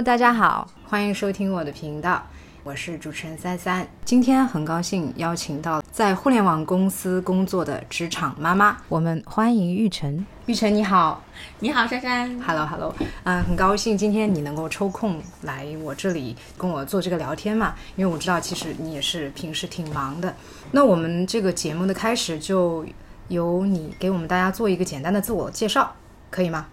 [0.00, 2.22] Hello，大家好，欢迎收听我的频道，
[2.64, 3.86] 我是主持人三三。
[4.02, 10.24] 今天很高兴邀请到在互联网公司工作的职场妈妈，我们欢迎玉成。
[10.46, 11.22] 玉成你好，
[11.58, 12.40] 你好珊珊。
[12.40, 20.34] Hello Hello，嗯、很高兴今天你能够抽空来我这里跟我做这个聊天嘛，因为我知道其实你也是平时挺忙的。
[20.70, 22.86] 那我们这个节目的开始就
[23.28, 25.94] 由你给我们大家做一个简单的自我介绍，
[26.30, 26.68] 可以吗？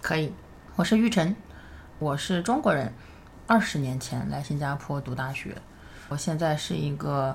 [0.00, 0.32] 可以，
[0.76, 1.36] 我是玉晨，
[2.04, 2.92] 我是中国人，
[3.46, 5.56] 二十年前来新加坡读大学，
[6.10, 7.34] 我现在是一个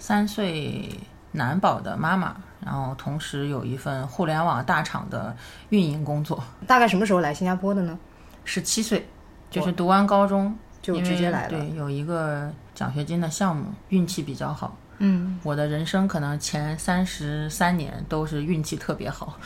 [0.00, 0.90] 三岁
[1.30, 5.36] 男宝的妈妈，然后同时有一份互联网大厂的
[5.68, 6.42] 运营工作。
[6.66, 7.96] 大概什么时候来新加坡的呢？
[8.44, 9.08] 十七岁，
[9.52, 11.50] 就是读完高中就直接来了。
[11.50, 14.76] 对，有一个奖学金的项目，运气比较好。
[14.98, 19.38] 嗯，我的人生可能前三十三年都是运气特别好。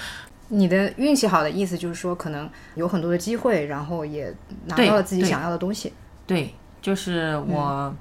[0.54, 4.32] 你的运气好的意思就是说，可能有很多的机会，然后也
[4.66, 5.90] 拿到了自己想要的东西。
[6.26, 7.94] 对，就是我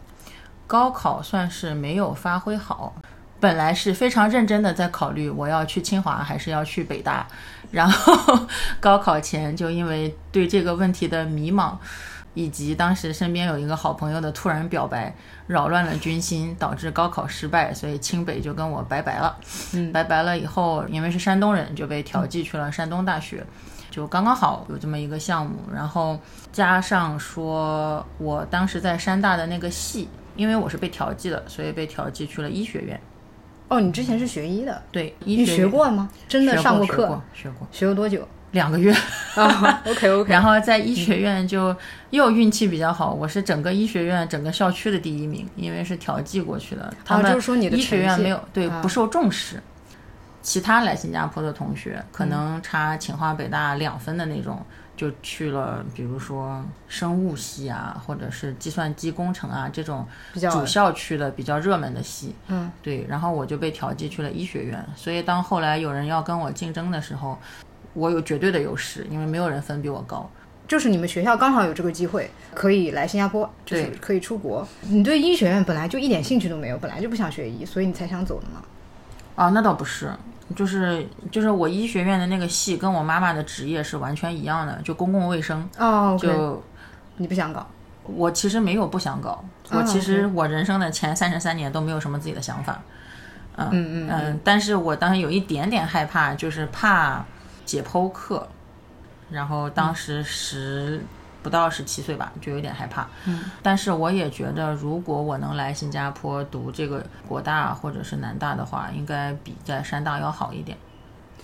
[0.68, 2.94] 高考算是没有发挥好，
[3.40, 7.26] 本来是非常认真的在考虑我要去清华还是要去北大，
[7.72, 8.46] 然后
[8.82, 11.76] 高考前就因为对这个问题的迷茫，
[12.34, 15.14] 以及当时身边有一个好朋友的突然表白，
[15.48, 19.38] 扰乱了军心，导致高考失败，所以清北就跟我拜拜了。
[19.74, 23.46] 嗯，拜拜了以后，因为是山东人，就被调剂去了山东大学。
[23.90, 26.18] 就刚刚好有这么一个项目，然后
[26.54, 32.98] 加上说我当时在山大的那个系，因为我是被调剂的，所以被调剂去了医学院。
[33.68, 36.10] 哦，你之前是学医的，对，医学院学过吗？
[36.30, 37.08] 真的上过课？
[37.08, 38.26] 过学过，学过学了多久？
[38.52, 38.94] 两个月。
[39.36, 40.30] 啊，OK OK。
[40.34, 41.76] 然后在医学院就
[42.10, 46.94] 又运气比较好，我是整个医学院整个校区的第一名，因为是调剂过去的。
[47.06, 49.62] 他们就说你的医学院没有对啊不受重视。
[50.42, 54.60] 其他来新加坡的同学可能差清华北大两分的那种，
[54.98, 60.04] 就去了，比如说生物系啊，或者是计算机工程啊这种
[60.34, 62.34] 比较主校区的比较热门的系。
[62.48, 67.38] 嗯，对，然后我就被调剂去了医学院，所以当后来有人要跟我竞争的时候，
[67.94, 70.30] 我有绝对的优势，因为没有人分比我高。
[70.68, 74.66] 就是你们学校刚好有这个机会，可以来新加坡，就是对可以出国。
[74.84, 78.62] 你对医学院本来就一点兴趣都没有，本来就不想学医，所以你才想走的嘛。
[79.36, 80.14] 啊，那倒不是，
[80.56, 85.68] 就是就是我医学院的那个系跟我妈妈的职业是完全一样的，就公共卫生。
[85.78, 86.64] 哦就
[87.18, 87.68] 你不想搞？
[88.06, 92.82] 我其实没有不想搞，我啊其实我人生的前三十三年都没有什么自己的想法。
[93.58, 97.26] 嗯嗯嗯，但是我当时有一点点害怕，就是怕
[97.72, 98.48] 解剖课，
[99.30, 101.02] 然后当时十。
[101.44, 103.08] 不到十七岁吧，就有点害怕。
[103.26, 110.78] 嗯，但是我也觉得，如果我能来新加坡读这个国大或者是南大的话，应该比在山大要好一点。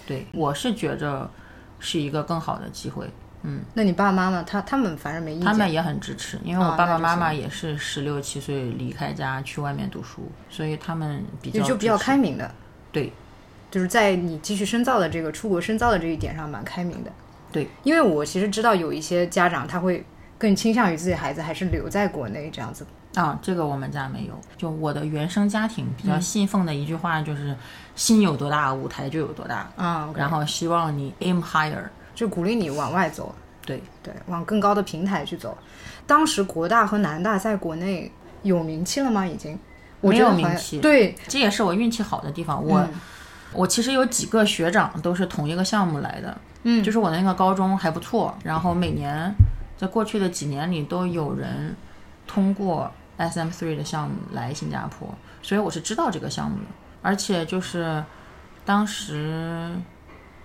[0.06, 1.28] 对，我是觉着
[1.80, 3.10] 是一个更好的机会。
[3.42, 5.48] 嗯，那你爸爸妈妈他他们反正没意见。
[5.48, 12.54] 他们也很支持，因为我爸爸妈妈也是十六七岁离开家去外面读书，所以他们比较就就比较开明的，
[12.92, 13.12] 对
[13.70, 17.12] 就是在你继续深造的这个出国深造的这一点上蛮开明的。
[17.52, 20.04] 对，因为我其实知道有一些家长他会
[20.38, 22.86] 更倾向于自己孩子还是留在国内这样子。
[23.16, 24.40] 啊，这个我们家没有。
[24.58, 27.56] 就我的原生家庭比嗯较信奉的一句话就是
[27.96, 31.84] “心有多大，舞台就有多大啊”，，然后希望你 aim higher。
[32.14, 33.34] 就鼓励你往外走，
[33.66, 35.58] 对，对，往更高的平台去走。
[36.06, 38.12] 当时国大和南大在国内
[38.44, 39.26] 有名气了吗？
[39.26, 39.58] 已经？
[40.02, 42.64] 我没有名气对，这也是我运气好的地方。
[42.64, 42.90] 我、嗯
[43.58, 49.34] 我其实有几个学长都是同一个项目来的，嗯就是我那个高中还不错，然后每年
[49.76, 51.76] 在过去的几年里都有人
[52.28, 55.10] 通过 SM Three 的项目来新加坡，
[55.42, 56.66] 所以我是知道这个项目的，
[57.02, 58.04] 而且就是
[58.64, 59.72] 当时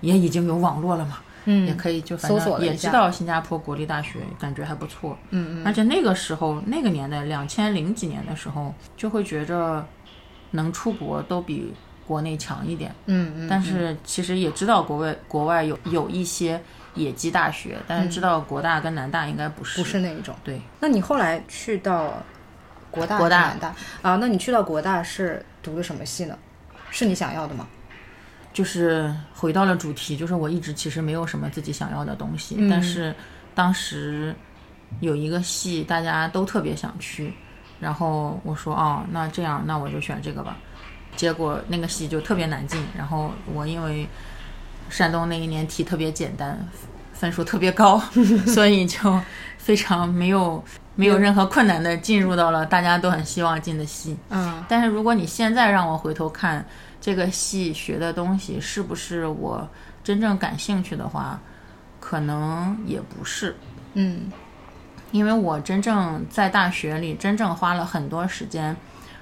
[0.01, 5.19] 也已经有网络了嘛，嗯，也可以就反正也知道新加坡国立大学，感觉还不错。
[5.31, 9.87] 嗯嗯，而且那个时候那个年代，两千零几年的时候，就会觉着
[10.53, 11.75] 能出国都比
[12.07, 12.95] 国内强一点。
[13.07, 16.61] 嗯嗯，但是其实也知道国外国外有有一些
[16.95, 19.81] 野鸡大学，但是知道国大跟南大应该不是。
[19.81, 20.35] 不是那一种。
[20.43, 22.23] 对，那你后来去到
[22.91, 24.17] 国大、国大南大啊？
[24.17, 26.37] 那你去到国大是读的什么系呢？
[26.91, 27.67] 是你想要的吗？
[28.53, 33.15] 就是回到了主题，就是我一直其实没有什么自己想要的东西，嗯但是
[33.55, 34.35] 当时
[35.01, 37.33] 有一个系大家都特别想去，
[37.81, 40.59] 然后我说哦，那这样那我就选这个吧。
[41.17, 44.09] 结果那个戏就特别难进，然后我因为
[44.89, 46.59] 山东那一年题特别简单，
[47.13, 47.99] 分数特别高，
[48.47, 49.21] 所以就
[49.59, 50.63] 非常没有
[50.95, 54.17] 没有任何困难的进入到了大家都很希望进的戏。
[54.31, 56.65] 嗯但是如果你现在让我回头看
[57.01, 59.69] 这个戏学的东西是不是我
[60.05, 61.39] 真正感兴趣的话，
[62.01, 63.57] 可能也不是。
[63.95, 64.31] 嗯
[65.11, 68.75] 因为我真正在大学里真正花了很多时间，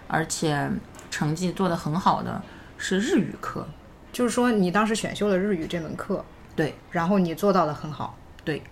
[0.06, 0.70] 而且
[1.10, 2.40] 成绩做得很好的
[2.78, 3.66] 是日语课。
[4.12, 6.24] 就是说你当时选修了日语这门课，
[6.56, 8.62] 对然后你做到的很好，对，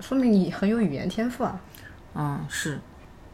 [0.00, 1.60] 说明你很有语言天赋啊。
[2.14, 2.78] 嗯，是，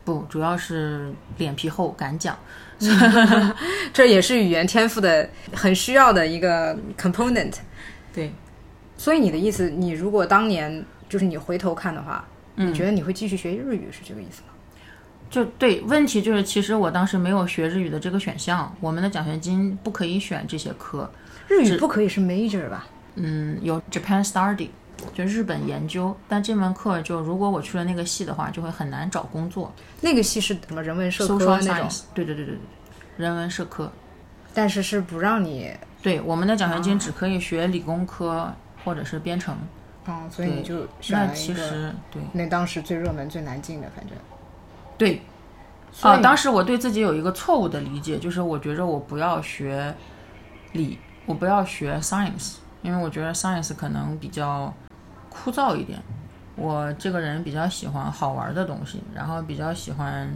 [0.04, 2.38] 不，主要是脸皮厚，敢讲。
[3.92, 7.54] 这也是语言天赋的很需要的一个 component。
[8.14, 8.32] 对，
[8.96, 12.24] 所以你的意思，你如果当年就是你回头看的话，
[12.54, 14.47] 嗯你觉得你会继续学日语是这个意思吗？
[15.30, 21.10] 就对，问题就是，其实我当时没有学日语的这个选项，我们的奖学金不可以选这些科。
[21.46, 22.86] 日语不可以是 major 吧？
[23.16, 24.68] 嗯，有 Japan Study，
[25.14, 29.72] 就日本研究，但这门课就如果我去了那个系的话，就会很难找工作。
[30.00, 32.58] 那个系是什么人文社科那种，对对对对对，
[33.16, 33.90] 人文社科。
[34.54, 35.70] 但是是不让你，
[36.02, 38.50] 对，我们的奖学金只可以学理工科
[38.84, 39.56] 或者是编程。
[40.06, 44.16] 嗯，所以你就选那了一个其实对那当时最热门、最难进的，反正。
[44.98, 45.22] 对，
[46.02, 49.94] 啊，当时我对自己有一个错误的理解，就是我觉着我不要学
[50.72, 54.74] 理，我不要学 science，因为我觉得 science 可能比较
[55.28, 55.98] 枯燥一点。
[56.56, 60.28] 我这个人比较喜欢好玩的东西，然后比较喜欢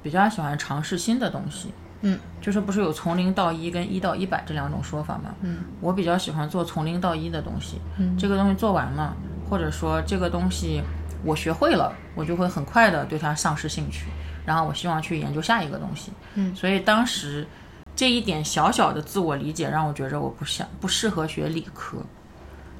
[0.00, 1.72] 比较喜欢尝试新的东西。
[2.02, 5.34] 嗯，就是不是有从零到一跟一到一百这两种说法吗？
[5.40, 7.80] 嗯，我比较喜欢做从零到一的东西。
[7.98, 9.16] 嗯，这个东西做完了，
[9.50, 10.82] 或者说这个东西
[11.24, 14.06] 我学会了，我就会很快的对它丧失兴趣，
[14.44, 16.12] 然后我希望去研究下一个东西。
[16.34, 17.46] 嗯，所以当时
[17.94, 21.98] 这一点小小的自我理解让我觉着我不想不适合学理科。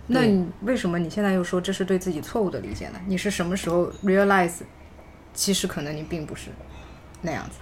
[0.09, 3.01] 那你为什么你现在又说这是对自己错误的理解呢？
[3.07, 4.61] 你是什么时候 realize，
[5.35, 6.51] 其实可能你并不是
[7.23, 7.59] 那样子？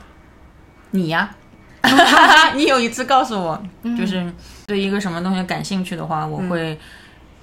[0.91, 1.35] 你呀，
[2.55, 3.62] 你有一次告诉我，
[3.97, 4.31] 就是
[4.67, 6.79] 对一个什么东西感兴趣的话，我会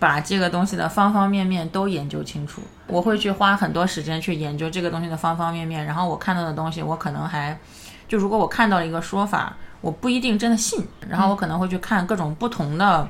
[0.01, 2.59] 把这个东西的方方面面都研究清楚。
[2.88, 7.56] 我会去花很多时间去研究这个东西的方方面面，然后我看到的东西，我可能还
[8.07, 13.07] 就如果我看到了一个说法，我不一定真的信，然后我可能会去看各种不同的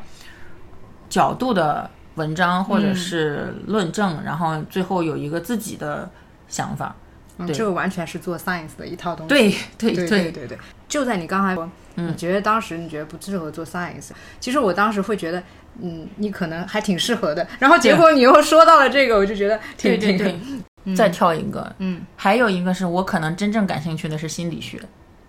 [1.09, 6.11] 角度的文章或者是论证，然后最后有一个自己的
[6.49, 6.93] 想法。
[7.37, 9.29] 嗯，对这个完全是做 science 的一套东西。
[9.29, 10.57] 对对对对对对，
[10.91, 14.09] 就在你刚才说，你觉得当时你觉得不适合做 science，
[14.41, 15.41] 其实我当时会觉得，
[15.81, 17.47] 嗯，你可能还挺适合的。
[17.57, 24.81] 然后结果你又说到了这个，我就觉得挺对对挺对，再跳一个，嗯，还有一个是我可能真正感兴趣的是心理学，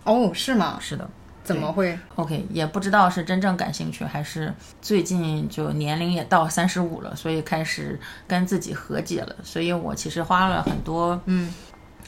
[0.02, 0.76] 哦，是吗？
[0.80, 1.08] 是的。
[1.44, 7.98] 怎么会？，OK，也不知道是真正感兴趣，还是最近就年龄也到三十五了，所以开始
[8.28, 11.52] 跟自己和解了，所以我其实花了很多，嗯，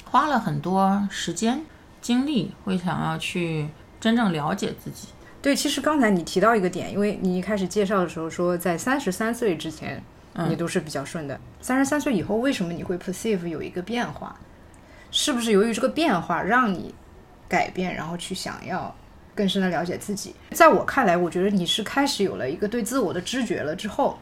[0.04, 1.60] 花了很多时间
[2.04, 3.66] 精力，会想要去
[3.98, 5.08] 真正了解自己，
[5.40, 10.04] 对，其实刚才你提到一个点，因为你一开始介绍的时候说，在三十三岁之前，
[10.50, 11.40] 你都是比较顺的。
[11.62, 14.38] 三十三岁以后，为什么你会 perceive 有一个变化？
[15.10, 16.94] 是不是由于这个变化让你
[17.48, 18.94] 改变，然后去想要
[19.34, 20.36] 更深的了解自己？
[20.50, 24.18] 在我看来，我觉得你是开始有了一个对自我的知觉了之后，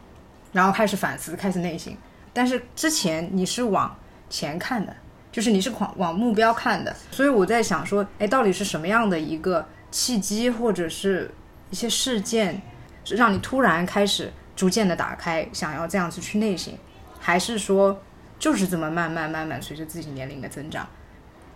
[0.52, 1.93] 然后开始反思，开始内省。
[2.32, 3.93] 但是之前你是往
[4.31, 4.94] 前看的，
[5.32, 11.29] 就是你是往往目标看的，所以我在想说，哎，到底是什么样的一个契机，或者是
[11.70, 12.61] 一些事件，
[13.02, 16.72] 是让你突然开始逐渐的打开，想要这样子去内省，
[17.19, 17.98] 还是说
[18.39, 20.86] 就是这么慢慢慢慢随着自己年龄的增长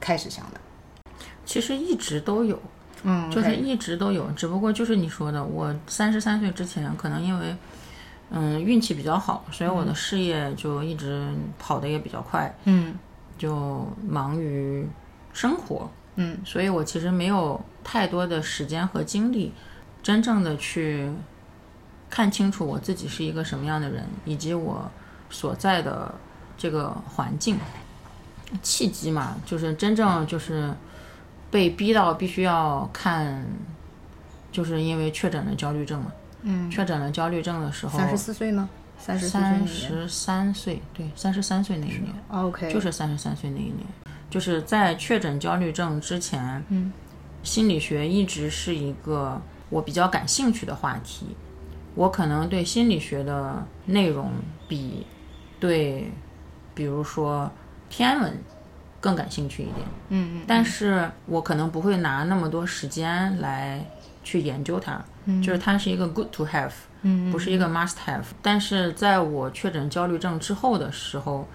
[0.01, 0.61] 开始想的？
[1.45, 2.61] 其实一直都有，
[3.03, 7.55] 嗯，就是一直都有，只不过就是你说的，我三十三岁之前可能因为，
[8.31, 11.29] 嗯，运气比较好，所以我的事业就一直
[11.59, 12.95] 跑得也比较快，嗯
[13.39, 14.87] 就忙于
[15.33, 19.53] 生活，嗯，所以我其实没有太多的时间和精力，
[20.03, 21.11] 真正的去
[22.09, 24.91] 看清楚我自己是一个什么样的人，以及我
[25.31, 26.15] 所在的
[26.57, 27.59] 这个环境。
[28.63, 30.73] 契机嘛，就是真正就是
[31.51, 33.45] 被逼到必须要看，
[34.53, 36.13] 就是因为确诊了焦虑症嘛。
[36.43, 38.69] 嗯，确诊了焦虑症的时候，三十四岁吗？
[38.99, 39.29] 三十
[40.09, 42.13] 三岁，对，三十三岁那一年。
[42.31, 43.87] ，OK，就是三十三岁那一年，
[44.29, 46.93] 就是在确诊焦虑症之前，嗯，
[47.43, 51.37] 心理学一直是一个我比较感兴趣的话题。
[51.95, 54.31] 我可能对心理学的内容
[54.69, 55.07] 比
[55.59, 56.11] 对，
[56.75, 57.51] 比如说
[57.89, 58.39] 天文
[59.01, 59.87] 更感兴趣一点。
[60.11, 63.83] 嗯嗯，但是我可能不会拿那么多时间来
[64.27, 65.01] 去研究它，
[65.41, 68.25] 就是它是一个 good to have，嗯不是一个 must have。
[68.43, 71.47] 但是在我确诊焦虑症之后的时候，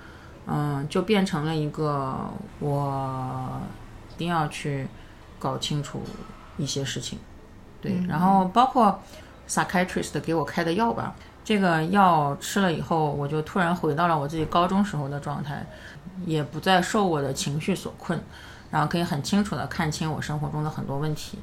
[0.47, 2.15] 嗯，就变成了一个
[2.59, 3.61] 我
[4.15, 4.87] 一定要去
[5.37, 6.01] 搞清楚
[6.57, 7.19] 一些事情，
[7.81, 9.01] 对，然后包括
[9.49, 11.13] psychiatrist 给我开的药吧。
[11.43, 15.65] 这个药吃了以后，我就突然回到了我自己高中时候的状态。
[16.25, 18.19] 也不再受我的情绪所困，
[18.69, 21.39] 然后可以很清楚的看清我生活中的很多问题。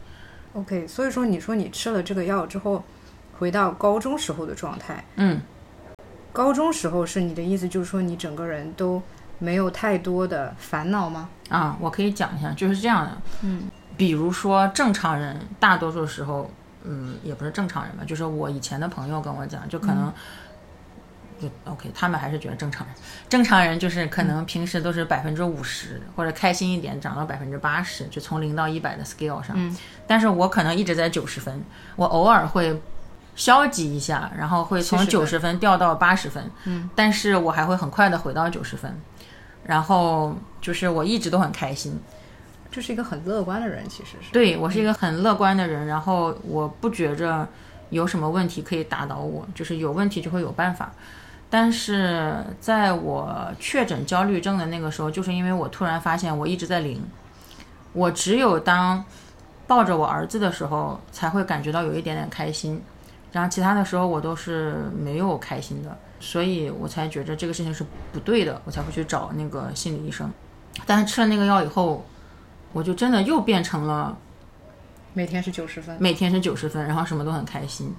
[0.55, 2.83] OK，所以说你说你吃了这个药之后，
[3.39, 5.41] 回到高中时候的状态，嗯，
[6.33, 9.01] 高中时候是你的意思就是说你整个人都
[9.39, 11.29] 没有太多的烦恼吗？
[11.49, 13.17] 啊，我可以讲一下，就是这样的。
[13.43, 16.51] 嗯，比如说正常人，大多数时候，
[16.85, 20.13] 嗯，也不是正常人吧，就是我以前的朋友跟我讲，就可能，
[21.41, 22.97] 就 OK，他们还是觉得正常人。
[23.29, 29.55] 正常人就是可能平时都是百分之五十，或者开心一点涨到百分之八十，就从零到一百的 scale 上。
[29.55, 29.77] 嗯，
[30.07, 31.63] 但是我可能一直在九十分，
[31.97, 32.81] 我偶尔会。
[33.37, 38.93] 消极一下，然后会从九十分掉到八十分，嗯，但是我还会很快的回到九十分，
[39.65, 41.97] 然后就是我一直都很开心，
[42.69, 44.33] 就是一个很乐观的人，其实是。
[44.33, 47.47] 对我是一个很乐观的人，然后我不觉着
[47.91, 50.93] 有什么问题可以打倒我，就是有问题就会有办法。
[51.51, 57.03] 但是在我确诊焦虑症的那个时候，就是因为我突然发现我一直在零，
[57.93, 59.03] 我只有当
[59.67, 62.83] 抱着我儿子的时候，才会感觉到有一点点开心，
[63.33, 70.31] 然后其他的时候我都是没有开心的，所以我才觉着这个事情是不对的，我才会去找那个心理医生。
[70.87, 72.05] 但是吃了那个药以后，
[72.73, 74.17] 我就真的又变成了
[75.15, 75.97] 每天是九十分。
[75.99, 77.95] 每天是九十分，然后什么都很开心。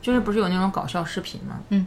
[0.00, 1.58] 就是不是有那种搞笑视频吗？
[1.70, 1.84] 嗯，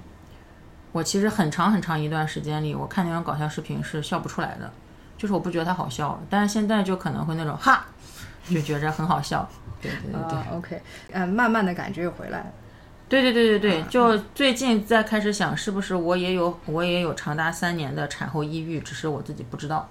[0.91, 4.71] 我其实很长很长一段时间里，我看那种搞笑视频是笑不出来的，
[5.17, 7.85] 就是我不觉得它好笑，但是现在就可能会那种哈，
[8.49, 9.47] 就觉着很好笑。
[9.81, 10.37] 对对对对。
[10.37, 10.81] 啊，OK，
[11.11, 12.45] 嗯，慢慢的感觉又回来了。
[13.07, 19.89] 对对对对对，就最近在开始想，是不是我也有我也有长达三年的产后抑郁，只是我自己不知道。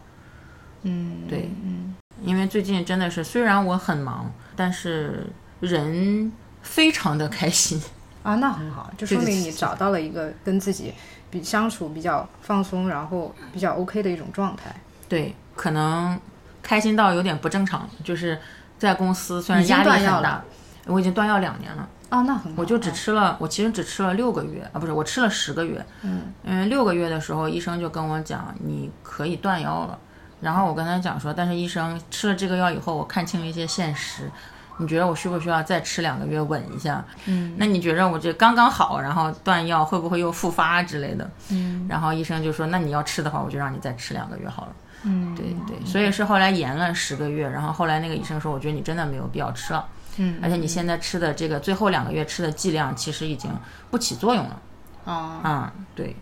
[0.83, 5.26] 嗯，对，嗯，因为最近真的是，虽然我很忙，但是
[5.61, 6.31] 人
[6.62, 7.81] 非常的开心。
[8.28, 10.92] 啊，那很好，就说明你找到了一个跟自己
[11.30, 14.64] 比相处比较放松，然后比较 OK 的一种状态。
[15.08, 16.20] 对，可能
[16.62, 18.38] 开心到有点不正常，就是
[18.78, 20.44] 在公司虽然压力很大了，
[20.85, 22.61] 我已经断药两年了，啊，那很好。
[22.61, 25.82] 我就只吃了，我其实只吃了六个月啊，不是，我吃了十个月。
[26.02, 29.99] 嗯，因为六个月的时候，医生就跟我讲，你可以断药了。
[30.42, 34.30] 然后我跟他讲说，但是医生吃了这个药以后，我看清了一些现实。
[34.78, 37.04] 你觉得我需不需要再吃两个月稳一下？
[37.26, 41.30] 嗯，那你觉得我这刚刚好，然后断药会不会又复发之类的？
[41.50, 44.73] 嗯，然后医生就说，那你要吃的话，我就让你再吃两个月好了。
[45.02, 53.50] 嗯，对对，所以是后来延了十个月，然后后来那个医生说，我觉得你真的没有必要吃了，嗯，而且你现在吃的这个最后两个月吃的剂量其实已经
[53.90, 54.62] 不起作用了。
[55.04, 56.14] 哦，嗯、对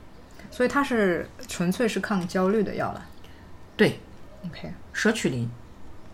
[0.50, 3.02] 所以它是纯粹是抗焦虑的药了。
[3.76, 3.98] 对
[4.46, 5.50] ，OK，舍曲林，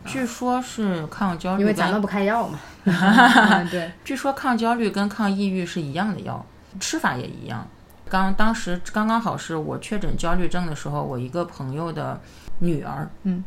[0.04, 2.58] 据说是抗焦虑，因为咱们不开药嘛。
[2.92, 6.44] 啊对，据说抗焦虑跟抗抑郁是一样的药，
[6.80, 7.66] 吃法也一样。
[8.08, 12.20] 刚当时刚刚好是我确诊焦虑症的时候，我一个朋友的
[12.58, 13.42] 女儿，嗯，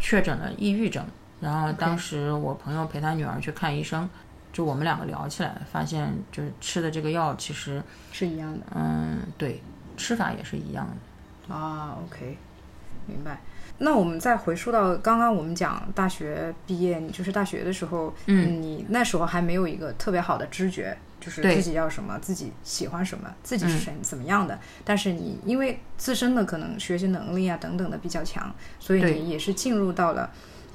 [0.00, 1.04] 确诊了抑郁症，
[1.40, 4.08] 然后当时我朋友陪他女儿去看医生，
[4.52, 8.66] 就我们两个聊起来，发现就是吃的这个药其实，是一样的。
[8.74, 9.62] 嗯，对，
[9.96, 11.54] 吃法也是一样的。
[11.54, 12.36] 啊，OK，
[13.06, 13.40] 明白。
[13.80, 24.58] 那我们再回溯到刚刚我们讲大学毕业，你就是大学的时候，嗯你那时候还没有一个特别好的知觉，就是自己要什么，自己喜欢什么，自己嗯是谁、怎么样的。
[24.84, 30.28] 但是你因为自身的可能学习能力啊等等的比较强，所以你也是进入到了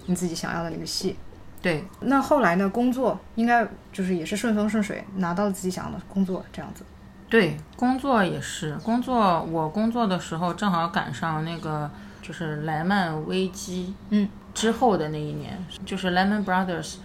[0.05, 1.17] 你自己想要的那个系。
[1.61, 2.67] 对，那后来呢？
[2.67, 6.83] 工作应该就是也是顺风顺水，拿到了自己想要的工作，这样子。
[7.33, 9.41] 对，工作也是工作。
[9.45, 11.89] 我工作的时候正好赶上那个
[12.21, 16.97] 就是莱曼危机，嗯，之后的那一年，就是 Lehman Brothers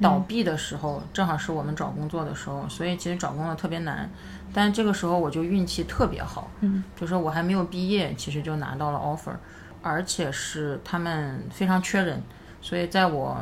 [0.00, 4.10] 倒闭的时候，正好是我们找工作的时候，所以其实找工作特别难。
[4.52, 9.36] 但这个时候我就运气特别好，嗯，就是我还没有毕业，其实就拿到了 offer，
[9.82, 12.20] 而且是他们非常缺人，
[12.60, 13.38] 所以在我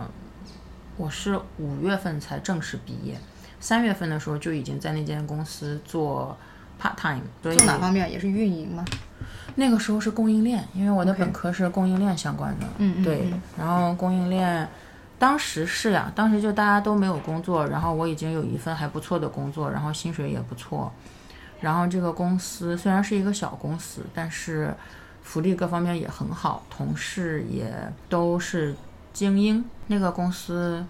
[0.99, 3.19] 我是五月份才正式毕业，
[3.65, 6.37] 三月份的时候就已经在那间公司做
[6.79, 8.85] part time，做哪方面也是运营吗？
[9.55, 14.69] 那个时候是供应链，因为我的本科是供应链相关的，嗯嗯对嗯，然后供应链。
[15.19, 20.93] 当时是呀，当时就大家都没有工作，然后我已经有一份还不错的工作，然后薪水也不错，
[21.63, 24.75] 然后这个公司虽然是一个小公司，但是
[25.23, 27.73] 福利各方面也很好，同事也
[28.11, 28.75] 都是
[29.15, 29.65] 精英。
[29.87, 30.85] 那个公司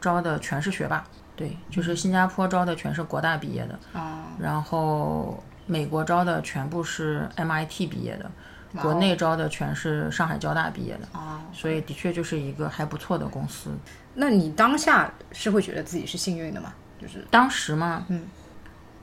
[0.00, 1.04] 招的全是学霸，
[1.42, 8.30] 对，就是新加坡招的全是国大毕业的，啊，然后美国招的全部是 MIT 毕业的，
[8.80, 13.70] 国内招的全是上海交大毕业的，啊，所以的确就是一个还不错的公司。
[14.14, 16.72] 那你当下是会觉得自己是幸运的吗？
[17.00, 18.22] 就是当时嘛，嗯，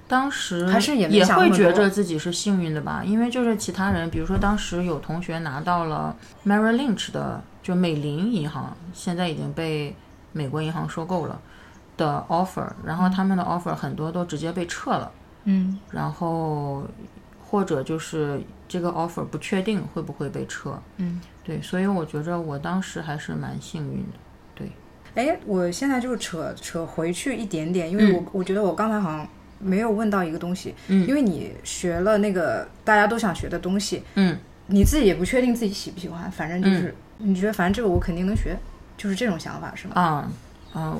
[0.07, 6.15] 当时还是也也会觉着自己是幸运的吧，因为就是其他人，比如说当时有同学拿到了
[6.45, 9.93] Merrill Lynch 的，就美林银行，现在已经被
[10.31, 11.41] 美国银行收购了
[11.99, 15.11] 的 offer，然后他们的 offer 很多都直接被撤了，
[15.43, 16.83] 嗯然后
[17.45, 24.17] 或者就是这个 offer 不确定会不会被撤，嗯，对，所以我觉着我当时还是蛮幸运的。
[24.55, 24.71] 对
[25.15, 29.27] 哎，我现在就扯扯回去一点点，因为我、我觉得我刚才好像
[29.59, 34.37] 没有问到一个东西，嗯因为你学了那个大家都想学的东西，嗯，
[34.67, 38.55] 你自己也不确定自己喜不喜欢，反正就是、你觉得反正这个我肯定能学，
[38.95, 39.93] 就是这种想法是吗？
[39.95, 40.31] 啊，嗯，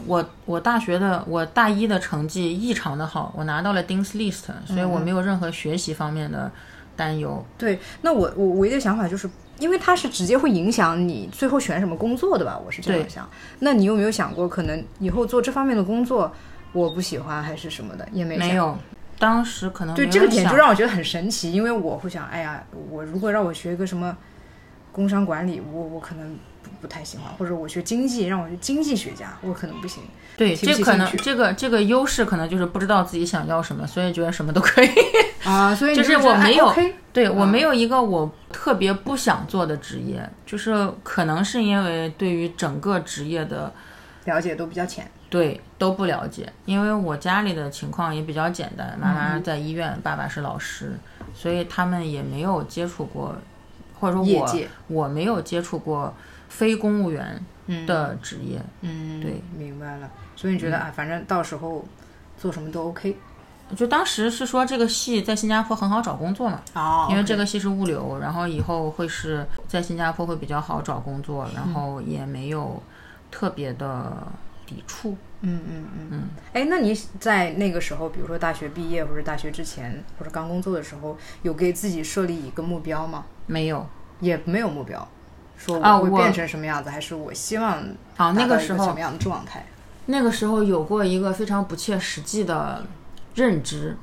[0.06, 6.52] 我我大学的我大一的成绩异常的好，我拿到了 Dean's List，所以我没有任何学习方面的
[6.96, 7.46] 担忧。
[7.58, 13.30] 对，那我我唯一的想法就是，因为它是直接会影响你最后选什么工作的吧，我是这样想。
[13.60, 16.34] 那你有没有想过，可能以后做这方面的工作，
[16.74, 18.78] 我不喜欢还是什么的，也没没有，
[19.20, 24.18] 当时可能对这个点就让我觉得很神奇，因为我会想，哎呀，我如果让我学一个什么
[24.92, 26.36] 工商管理，我我可能
[26.82, 30.02] 不不太喜欢，或者我学经济，让我学经济学家，我可能不行。
[30.38, 34.90] 对，这可能这个这个优势可能就是不知道自己想要什么，所以觉得什么都可以。
[35.44, 36.74] 啊，所以就是我没有
[37.12, 43.72] 对我没有一个我特别不想做的职业，就是可能是因为对于整个职业的
[44.26, 45.10] 了解都比较浅。
[45.30, 50.94] 对都不了解，因为我家里的情况也比较简单，妈妈在医院，爸爸是老师，
[51.36, 53.36] 所以他们也没有接触过，
[54.00, 54.56] 或者说我
[54.88, 56.12] 我没有接触过
[56.50, 58.62] 非公务员嗯的职业。
[58.82, 60.12] 嗯，对，明白了。
[60.36, 61.86] 所以你觉得啊，反正到时候
[62.38, 63.16] 做什么都 OK。
[63.76, 72.82] 就当时是说这个系在新加坡很好找工作嘛，哦因为这个系是物流，然后以后会是在新加坡会比较好找工作，然后也没有
[73.30, 74.28] 特别的
[74.66, 75.16] 抵触。
[75.42, 76.22] 嗯嗯嗯嗯。
[76.52, 83.26] 哎，那你在那个时候，比如说大学毕业或者大学之前或者刚工作的时候，有给自己设立一个目标吗？
[83.46, 83.86] 没有
[84.20, 85.08] 也没有目标，
[85.60, 87.78] 说啊我变成什么样子，还是我希望
[88.18, 89.66] 啊，那个时候什么样的状态？
[90.06, 92.84] 那个时候有过一个非常不切实际的
[93.36, 93.96] 认知，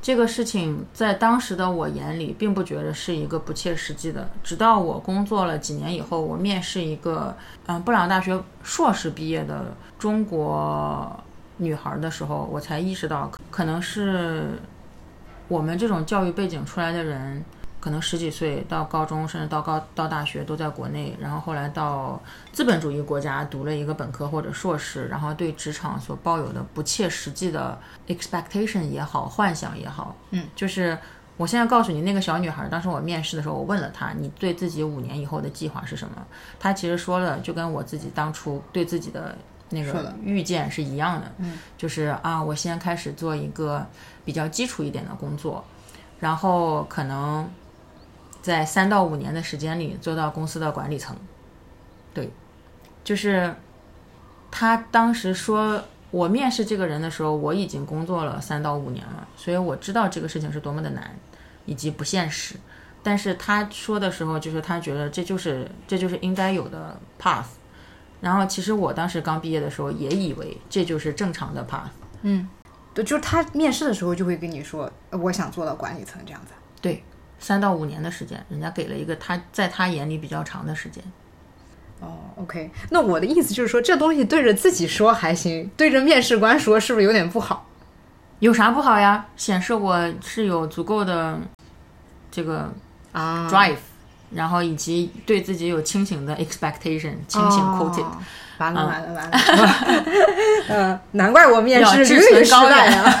[0.00, 4.28] 这个事情在当时的我眼里并不觉得是一个不切实际的。
[4.42, 11.14] 直到我工作了几年以后，我面试一个嗯布朗大学硕士毕业的中国
[11.58, 14.58] 女孩的时候，我才意识到，可可能是
[15.46, 17.44] 我们这种教育背景出来的人。
[17.82, 30.96] 可能十几岁到高中，甚至到高到大学都在国内，然后后来到资本主义国家读了一个本科或者硕士，然后对职场所抱有的不切实际的 expectation 也好，幻想也好，嗯，就是
[31.36, 36.14] 我现在告诉你，那个小女孩，当时我面试的时候，我问了她，你对自己五年以后的计划是什么？
[36.60, 39.36] 她其实说了，就跟我自己当初对自己的
[39.70, 43.84] 那个预见是一样的，嗯，就是啊，我先开始做一个
[44.24, 45.64] 比较基础一点的工作，
[46.20, 47.50] 然后可能。
[48.42, 51.16] 在三到五年的时间里做到公司的管理层，
[52.12, 52.28] 对，
[53.04, 53.54] 就是
[54.50, 61.16] 他当时说我面试这个人的时候，我已经工作了三到五年了，所以我知道这个事情是多么的难
[61.64, 62.56] 以及不现实。
[63.04, 67.44] 但是他说的时候，就是他觉得这就是这就是应该有的 path。
[68.20, 71.90] 然后其实我当时刚毕业的时候也以为这就是正常的 path。
[72.22, 72.48] 嗯，
[72.94, 76.52] 对，就是他面试的时候就会跟你说，我想做到管理层这样子。
[77.42, 81.02] 对，三到五年的时间，人家给了一个他在他眼里比较长的时间。
[82.00, 87.66] 哦，OK，那我的意思就是说，这东西对着自己说还行，对着面试官说是不是有点不好？
[88.40, 89.26] 有啥不好呀？
[89.36, 91.38] 显示我是有足够的
[92.30, 92.72] 这个
[93.12, 93.76] 啊 drive，、
[94.32, 98.18] 然后以及对自己有清醒的 expectation，清醒 quoted，、哦
[98.58, 100.04] 完了完了完了，
[100.68, 103.14] 呃，难怪我面试屡屡失败远啊！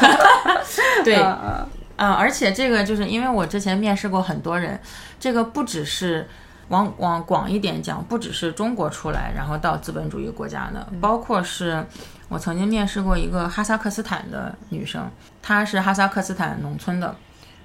[1.02, 1.16] 对，
[2.02, 4.76] 呃嗯，而且这个就是因为我之前面试过很多人，
[5.20, 6.26] 这个不只是
[6.66, 11.86] 往往广一点讲，不只是中国出来，然后到资本主义国家的，包括是
[12.28, 15.08] 我曾经面试过一个哈萨克斯坦的女生，
[15.40, 17.14] 她是哈萨克斯坦农村的，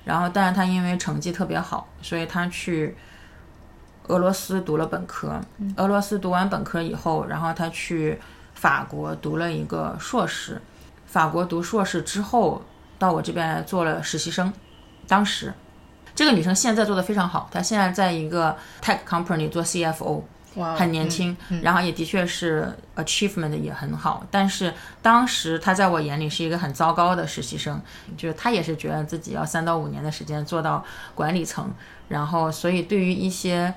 [0.06, 2.96] 然后但是她因为成绩特别好，所以她去
[4.06, 5.42] 俄罗斯读了本科，
[5.78, 8.20] 俄罗斯读完本科以后，然后她去
[8.54, 10.62] 法国读了一个硕士，
[11.08, 12.62] 法国读硕士之后。
[13.00, 14.52] 到我这边来做了实习生，
[15.08, 15.54] 当时
[16.16, 20.24] 这个女生现在做的非常好，她现在在一个 tech company 做 CFO，
[20.56, 27.80] 哇很年轻，然后也的确是 achievement 也很好，但是当时她在我眼里是一个很糟糕的实习生，
[28.18, 30.84] 就是她也是觉得自己要三到五年的时间做到
[31.14, 31.72] 管理层，
[32.08, 33.72] 然后所以对于一些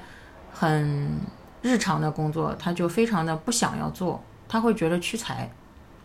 [0.50, 1.20] 很
[1.61, 5.50] 日常的工作，她就非常的不想要做，她会觉得屈才。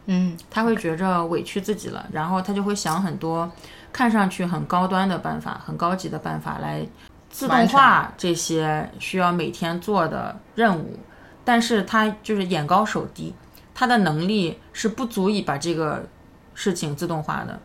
[0.07, 3.51] 嗯他会觉着委屈自己了，然后他就会想很多
[3.91, 6.85] 看上去很高端的办法、很高级的办法来
[7.29, 10.99] 自动化这些需要每天做的任务，
[11.43, 13.33] 但是他就是眼高手低，
[13.73, 16.07] 他的能力是不足以把这个
[16.53, 17.59] 事情自动化的。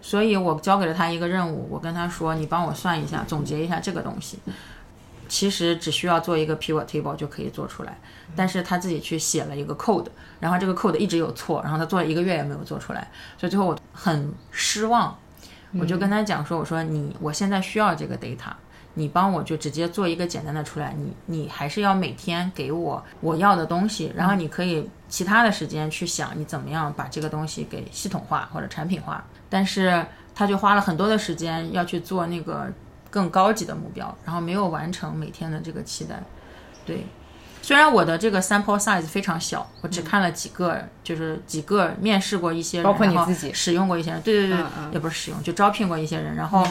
[0.00, 4.38] 所以我交给了他一个任务，我跟他说：“你帮我算一下，总结一下这个东西。”
[5.28, 7.98] 其实只需要做一个 pivot table 就可以做出来，
[8.34, 10.06] 但是他自己去写了一个 code，
[10.40, 15.16] 然后这个 code 一直有错，然后他做了一个月也没有做出来，所以最后我很失望，
[15.78, 18.52] 我就跟他讲说：“我说你我现在需要这个 data，
[18.94, 32.72] 你帮我就直接做一个简单的出来，你你还是要每天给我我要的东西，然后你可以其他的时间去想你怎么样把这个东西给系统化或者产品化。”但是他就花了很多的时间要去做那个。
[33.16, 36.22] 更高级的目标，然后没有完成每天的这个期待。
[36.84, 37.06] 对，
[37.62, 44.58] 虽然我的这个 sample size 非常小，我只看了几个，就是几个面试过一些人，包括你自己使用过一些人，对对对，
[44.92, 46.36] 也不是使用，就招聘过一些人。
[46.36, 46.62] 然后，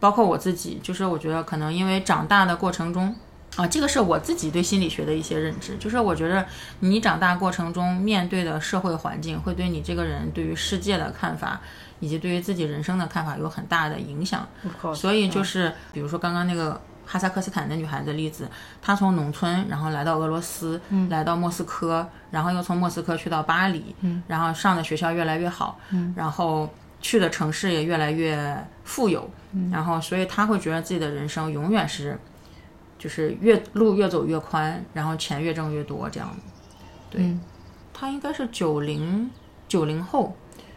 [0.00, 3.14] 包括我自己，就是我觉得可能因为长大的过程中，
[3.56, 6.46] 啊，这个是我自己对心理学的一些认知，就是我觉得
[6.80, 11.60] 你长大过程中面对的社会环境，会对你这个人对于世界的看法。
[12.02, 14.44] 以及对于自己人生的看法有很大的影响，
[14.92, 23.94] 所以就是比如说刚刚那个哈萨克斯坦的女孩的例子，她从农村然后来到俄罗斯，来到莫斯科，然后又从莫斯科去到巴黎，
[24.26, 25.78] 然后上的学校越来越好，
[26.16, 26.68] 然后
[27.00, 29.30] 去的城市也越来越富有，
[29.70, 32.18] 然后所以她会觉得自己的人生永远是，
[32.98, 36.28] 就是越路越走越宽，然后钱越挣越多这样。
[37.08, 37.32] 对，
[37.94, 39.30] 她应该是九零
[39.68, 40.36] 九零后。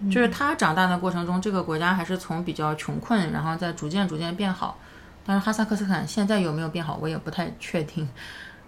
[0.09, 4.77] 就是他长大的过程中，这个国家还是从比较穷困，然后再逐渐逐渐变好。
[5.25, 8.07] 但是哈萨克斯坦现在有没有变好，我也不太确定。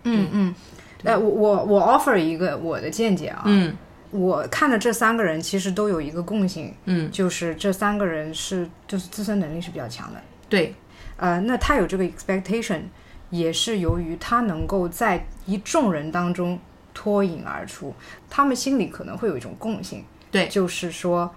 [0.03, 0.55] 嗯嗯，
[1.03, 3.43] 哎，我我我 offer 一个我的见解啊。
[3.45, 3.75] 嗯，
[4.11, 10.19] 我看的这三个人其实都有一个共性，嗯，就是这三个人是就是自身能力是比较强的。
[10.49, 10.73] 对，
[11.17, 12.81] 呃，那他有这个 expectation，
[13.29, 16.57] 也是由于他能够在一众人当中
[16.93, 17.93] 脱颖而出，
[18.29, 20.03] 他们心里可能会有一种共性。
[20.31, 21.33] 对，就是说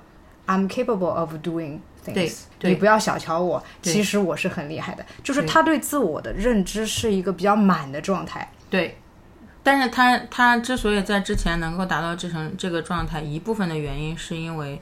[0.47, 2.43] ，I'm capable of doing things。
[2.59, 5.05] 对，你不要小瞧我，其实我是很厉害的。
[5.23, 8.51] 就是他对自我的认知是一个比较满的状态。
[8.69, 8.99] 对，
[9.63, 14.81] 但是他他之所以在之前能够达到这层这个状态，一部分的原因是因为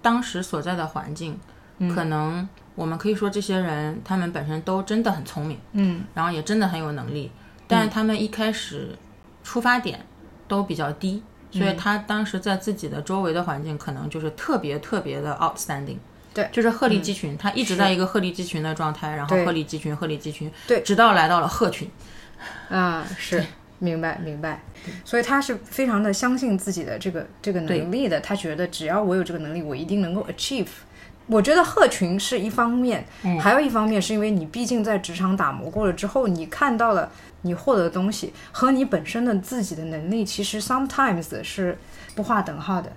[0.00, 1.38] 当时所在的环境，
[1.94, 7.30] 可能我们可以说这些人他们本身都真的很聪明，嗯，然后也真的很有能力，
[7.66, 8.96] 但是他们一开始
[9.42, 10.04] 出发点
[10.46, 11.22] 都比较低。
[11.52, 15.98] 所以他当时在自己的周围的环境，可能就是特别特别的 outstanding，
[16.32, 21.90] 对，就是鹤立鸡群，他一直在一个鹤立鸡群的状态，然后鹤立鸡群，鹤立鸡群，对，直到来到了鹤群，
[22.70, 23.44] 啊，是，
[23.78, 24.62] 明白明白，
[25.04, 30.68] 所以他是非常的相信自己的这个这个能力的，他觉得只要我有这个能力，我一定能够 achieve。
[31.26, 33.04] 我觉得鹤群是一方面，
[33.40, 37.10] 还有一方面是因为你毕竟在职场打磨过了之后，你看到了
[37.42, 41.78] 你获得的东西和你本身的自己的能力，其实 sometimes 是
[42.14, 42.92] 不划等号的。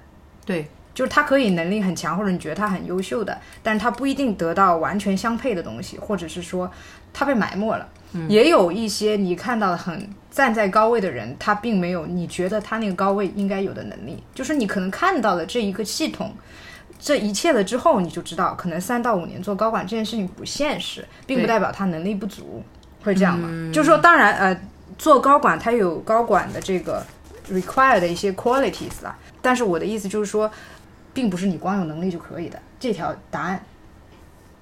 [0.45, 6.69] 对，就是他可以能力很强，或者你觉得他很优秀的，但他不一定得到完全相配的东西，或者是说
[7.13, 7.87] 他被埋没了。
[8.27, 16.33] 也有一些你看到的很站在高位的人，他并没有你觉得他那个高位应该有的能力，就是你可能看到的这一个系统。
[17.05, 22.63] 这一切了之后，你就知道，可能三到五年做高管这件事情不现实，并不代表他能力不足，
[23.03, 23.71] 会这样吗？
[23.71, 24.59] 就是说，当然，呃，
[24.97, 27.05] 做高管他有高管的这个
[27.51, 30.49] require 的一些 qualities 啊，但是我的意思就是说，
[31.13, 32.59] 并不是你光有能力就可以的。
[32.79, 33.63] 这条答案。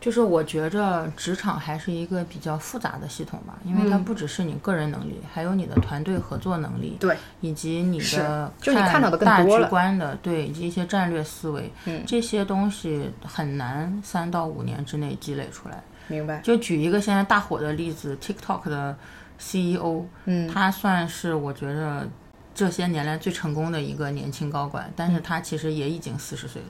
[0.03, 15.81] 就是我觉着职场还是一个比较复杂的系统吧，因为它不只是你个人能力，还有你的团队合作能力，对，以及你的就你看到的大局观的，对，以及一些战略思维，嗯，这些东西很难三到五年之内积累出来。
[16.09, 16.41] 明白。
[16.41, 18.93] 就举一个现在大火的例子 TikTok 的
[19.39, 22.05] CEO，嗯，他算是我觉着
[22.53, 26.67] 这些年来最成功的一个年轻高管，但是他其实也已经四十岁了。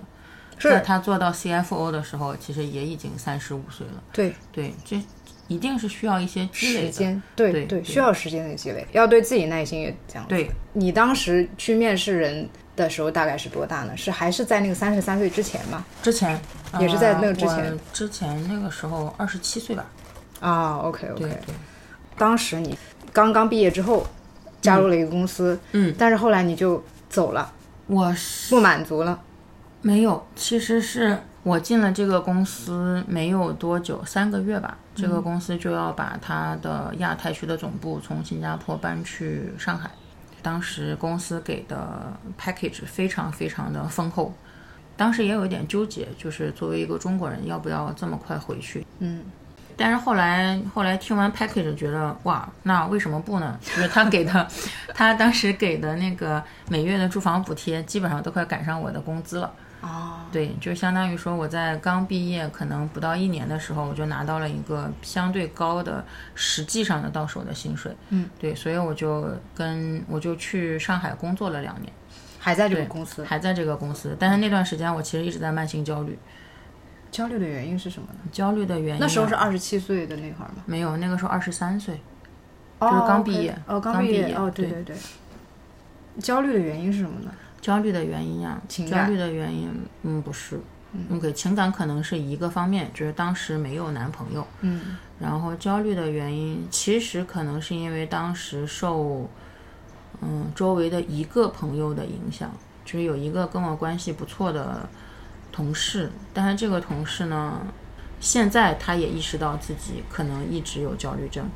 [0.58, 4.04] 是他做到 CFO 的时候，其实也已经三十五岁了。
[4.12, 5.02] 对对，这
[5.48, 10.26] 一定是需要一些积累时间，对对，需要时间的积累，要对自己耐心也这样。
[10.28, 13.96] 对，你当时去面试人的时候大概是多大呢？
[13.98, 15.86] 是还是在那个三十三岁之前吗？
[16.02, 16.40] 之前
[16.80, 19.86] 也是在那个之前，之前那个时候二十七岁吧。
[20.40, 21.38] 啊，OK OK，对，
[22.18, 22.78] 当时你
[23.12, 24.06] 刚刚毕业之后
[24.62, 27.52] 加入了一个公司，嗯，但是后来你就走了，
[27.88, 29.20] 我是不满足了。
[29.84, 39.92] 没有，其实是我进了这个公司没有多久，三个月吧，这个公司就要把它的亚太区的总部从新加坡搬去上海。
[40.42, 44.34] 当时公司给的 package 非常非常的丰厚，
[44.96, 48.88] 当时也有一点纠结，就是作为一个中国人，要不要这么快回去？
[49.00, 49.22] 嗯，
[49.76, 53.60] 但是后来后来听完 package 觉得哇，那为什么不呢？
[53.62, 54.48] 就是他给的，
[54.94, 59.52] 他当时给的那个每月的住房补贴，基本上都快赶上我的工资了。
[59.84, 67.96] 哦，对，就相当于说我在刚毕业可能不到一年的时候，我就拿到了一个相对高的实际上的到手的薪水。
[68.10, 71.92] 嗯，对，所以我就跟我就去上海工作了两年，
[72.40, 76.18] 还在这个公司，还在这个公司，但是那段时间我其实一直在慢性焦虑，
[77.12, 78.20] 焦虑的原因是什么呢？
[78.32, 80.64] 焦虑的原因啊那时候是二十七岁的那会儿吗？
[80.66, 82.00] 没有，那个时候二十三岁，
[82.80, 84.98] 就是刚毕业哦，刚毕业哦，对对对对。
[86.22, 87.32] 焦虑的原因是什么呢？
[87.64, 89.72] 焦虑的原因呀、情焦虑的原因，
[90.04, 90.60] 嗯，不是。
[91.10, 94.46] OK，情感可能是一个方面，就是当时没有男朋友。
[94.62, 94.98] 嗯。
[95.20, 99.28] 然后焦虑的原因，其实可能是因为当时受，
[100.22, 102.52] 嗯，周围的一个朋友的影响，
[102.84, 104.88] 就是有一个跟我关系不错的
[105.52, 107.62] 同事，但是这个同事呢，
[108.20, 111.50] 现在他也意识到自己可能一直有焦虑症，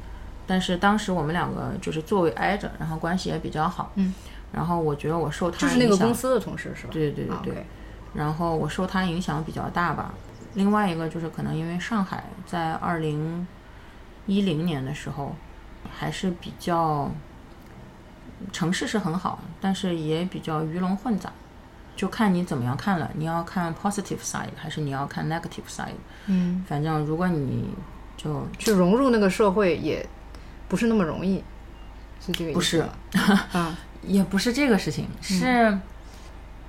[0.47, 4.13] 但是当时我们两个就是座位挨着，然后关系也比较好，嗯，
[4.51, 6.89] 然后我觉得我受他就是那个公司的同事是吧？
[6.91, 7.65] 对对对
[8.13, 10.13] 然后我受他影响比较大吧。
[10.53, 13.45] 另外一个就是可能因为上海在二零
[14.25, 15.35] 一零年的时候
[15.95, 17.11] 还是比较
[18.51, 21.31] 城市是很好，但是也比较鱼龙混杂，
[21.95, 23.09] 就看你怎么样看了。
[23.15, 25.89] 你要看 positive side 还是你要看 negative side？
[26.25, 27.69] 嗯，反正如果你
[28.15, 30.07] 就去融入那个社会也
[30.67, 31.43] 不是那么容易，
[32.19, 32.89] 是这个意思不是吗？
[33.53, 35.77] 嗯 也不是这个事情，是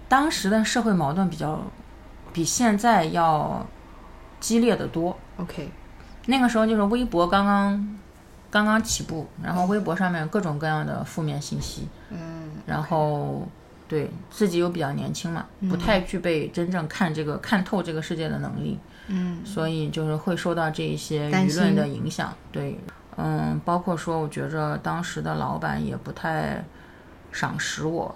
[0.08, 1.62] 当时的社会矛盾比较
[2.32, 3.66] 比现在要
[4.40, 5.16] 激烈的多。
[5.36, 5.70] ，OK，
[6.26, 7.98] 那个时候就是微博刚刚
[8.50, 13.46] 刚刚起步，然后微博上面各种各样的负面信息，嗯然后
[13.86, 19.40] 对自己又比较年轻嘛，不太具备真正看这个看透这个世界的能力，嗯。
[19.44, 22.34] 所以就是会受到这一些舆论的影响。
[22.52, 22.78] 对，
[23.16, 26.62] 嗯，包括说我觉着当时的老板也不太
[27.32, 28.14] 赏识我，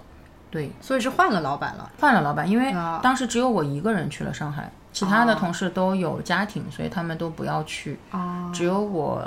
[0.49, 1.89] 对，所以是换了老板了。
[1.99, 2.99] 换了老板，因为啊。
[3.01, 7.99] 当时只有我一个人去了上海，其他的同事都有家庭，所以他们都不要去。
[8.11, 9.21] 哦，只有我，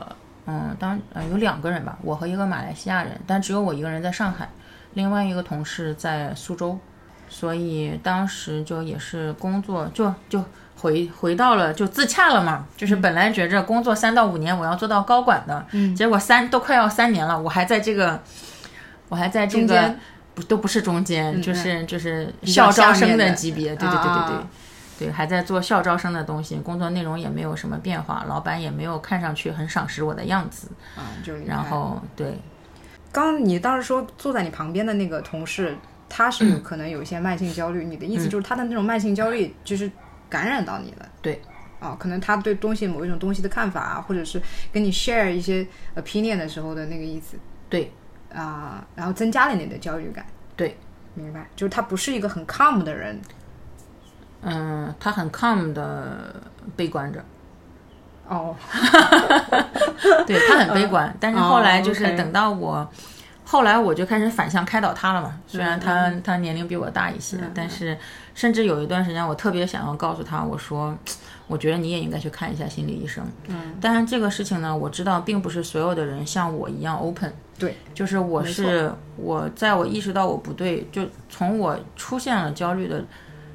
[0.46, 4.48] 嗯，当呃有两个人吧，我和一个马来西亚人，但只有我一个人在上海，
[4.94, 6.78] 另外一个同事在苏州，
[7.28, 10.44] 所以当时就也是工作就就
[10.78, 15.96] 回回到了就自洽了嘛，就是本来觉着工作三到五年我要做到高管的，嗯。
[15.96, 18.22] 结果三都快要三年了，我还在这个，
[19.08, 20.00] 我还在这个中间
[20.34, 24.36] 不都不是中间，嗯就是就是校招生的级别，对对对对对。
[24.36, 24.48] 啊
[24.98, 30.68] 对，还在做校招生的东西，工作内容也没有什么变化，老板也没有看上去很赏识我的样子。
[30.96, 32.38] 啊，就然后，对，
[33.12, 35.76] 刚刚你当时说坐在你旁边的那个同事，
[36.08, 39.90] 他是有 可能有一些慢性焦虑，你的意思就是他的那种慢性焦虑就是
[40.30, 41.06] 感染到你了。
[41.20, 41.42] 对。
[41.78, 44.40] 啊，可能他对东西某一种东西的看法啊，或者是
[44.72, 47.36] 跟你 share 一些 opinion 的时候的那个意思
[47.68, 47.92] 对，
[48.36, 50.24] 啊，然后增加了你的焦虑感。
[50.54, 50.76] 对，
[51.14, 53.20] 明白，就是他不是一个很 calm 的人。
[54.42, 56.34] 嗯，他很 calm 的
[56.76, 57.24] 悲观着，
[58.28, 58.54] 哦，
[60.26, 62.86] 对他很悲观，但是后来就哦是等到我，
[63.44, 65.40] 后来我就开始反向开导他了嘛。
[65.46, 67.96] 虽然他、嗯他年龄比我大一些，但是
[68.34, 70.96] 甚至有一段时间，我特别想要告诉他，我说，
[71.48, 73.24] 我觉得你也应该去看一下心理医生。
[73.48, 77.32] 嗯，当然这个事情呢，我知道并不是所有的人像我一样 open。
[77.58, 83.02] 对，就是我是我，在我意识到我不对，就从我出现了焦虑的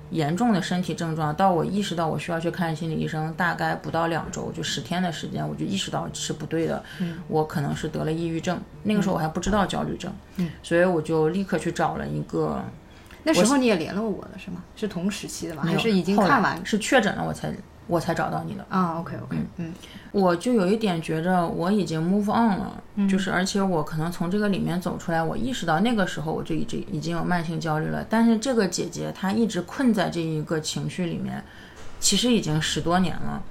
[0.09, 8.59] 严重的身体症状，到我意识到我需要去看心理医生，大概不到两周，就十天的时间，我就意识到是不对的，嗯我可能是得了抑郁症。
[8.83, 12.61] 那个时候我还不知道焦虑症，嗯，所以我就立刻去找了一个，
[13.23, 14.63] 那时候你也联络我了是吗？
[14.75, 15.63] 是同时期的吗？
[15.63, 16.65] 还是已经看完？
[16.65, 17.53] 是确诊了我才
[17.87, 18.65] 我才找到你的。
[18.69, 19.73] 啊，OK OK，嗯
[20.11, 28.05] 我就有一点觉着我已经 move on 了，就是而且我可能从这个里面走出来，我意识到那个时候我就已经已经有慢性焦虑了。
[28.09, 31.43] 但是这个姐姐她一直困在这一个情绪里面，
[31.99, 33.41] 其实已经十多年了，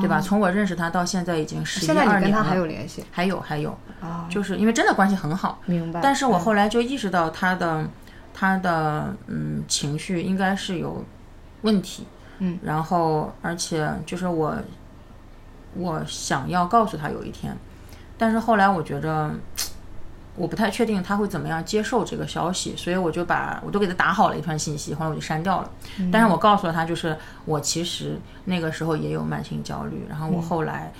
[0.00, 0.20] 对吧？
[0.20, 3.04] 从我认识她到现在已经十一现在二年你跟他还有了，联系？
[3.10, 6.00] 还有还有，啊，就是因为真的关系很好，明白。
[6.02, 7.86] 但是我后来就意识到她的
[8.34, 11.04] 她的嗯情绪应该是有
[11.62, 12.04] 问题，
[12.40, 14.56] 嗯，然后而且就是我
[15.74, 17.56] 我想要告诉他有一天，
[18.18, 19.30] 但是后来我觉着。
[20.36, 25.70] 我不太确定他会怎么样接受这个消息，所以我就把我都给他打好了一串信息，后来我就删掉了。
[26.10, 30.90] 但是我告诉了他，就是我其实那个时候也有慢性焦虑，然后我后来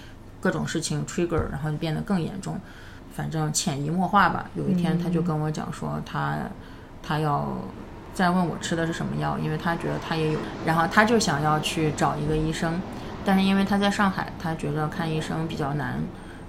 [0.40, 2.60] 各种事情 trigger，然后就变得更严重。
[3.14, 4.50] 反正潜移默化吧。
[4.56, 6.36] 有一天他就跟我讲说他
[7.02, 7.46] 他要
[8.14, 12.80] 再问我吃的是什么药，因为他觉得他也有，然后他就想要去找一个医生，
[13.24, 16.00] 但是因为他在上海，他觉得看医生比较难。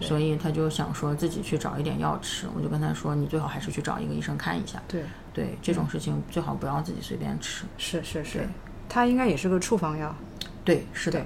[0.03, 4.81] 所以他就想说自己去找一点药吃，我就跟他说，你最好还是去找一个医生看一下。
[4.87, 7.65] 对对，这种事情最好不要自己随便吃。
[7.77, 8.49] 是是是，
[8.89, 10.11] 他应该也是个处方药。
[10.65, 11.23] 对，是的。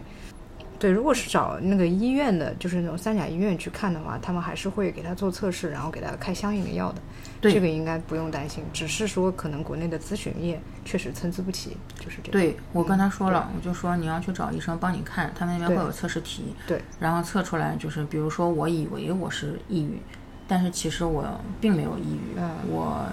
[0.85, 7.01] 对，如果是找那个医院的，就是那种三甲医院去看的话，他们还是会给他做测试，然后给他开相应的药的。
[7.41, 12.31] 对，这个应该不用担心，只是说可能国内的咨询业确实参差不齐，就是这样。
[12.33, 16.53] 对我跟他说了，我就说你要去找医生帮你看，他们那边会有测试题。
[16.67, 19.99] 对，然后测出来就是，比如说我以为我是抑郁，
[20.47, 21.25] 但是其实我
[21.59, 23.07] 并没有抑郁，嗯我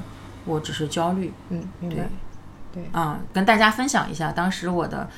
[0.45, 1.33] 我只是焦虑。
[1.49, 2.07] 嗯，明白。
[2.75, 5.09] 对，啊，跟大家分享一下当时我的。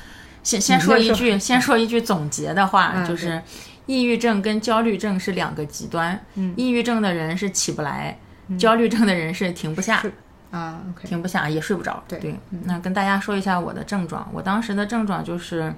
[0.45, 3.41] 先先说一句，先说一句总结的话，就是
[3.87, 6.23] 抑郁症跟焦虑症是两个极端。
[6.35, 8.17] 嗯，抑郁症的人是起不来，
[8.55, 10.03] 焦虑症的人是停不下。
[10.51, 12.01] 啊，停不下也睡不着。
[12.07, 14.29] 对，那跟大家说一下我的症状。
[14.31, 15.73] 我当时的症状就是，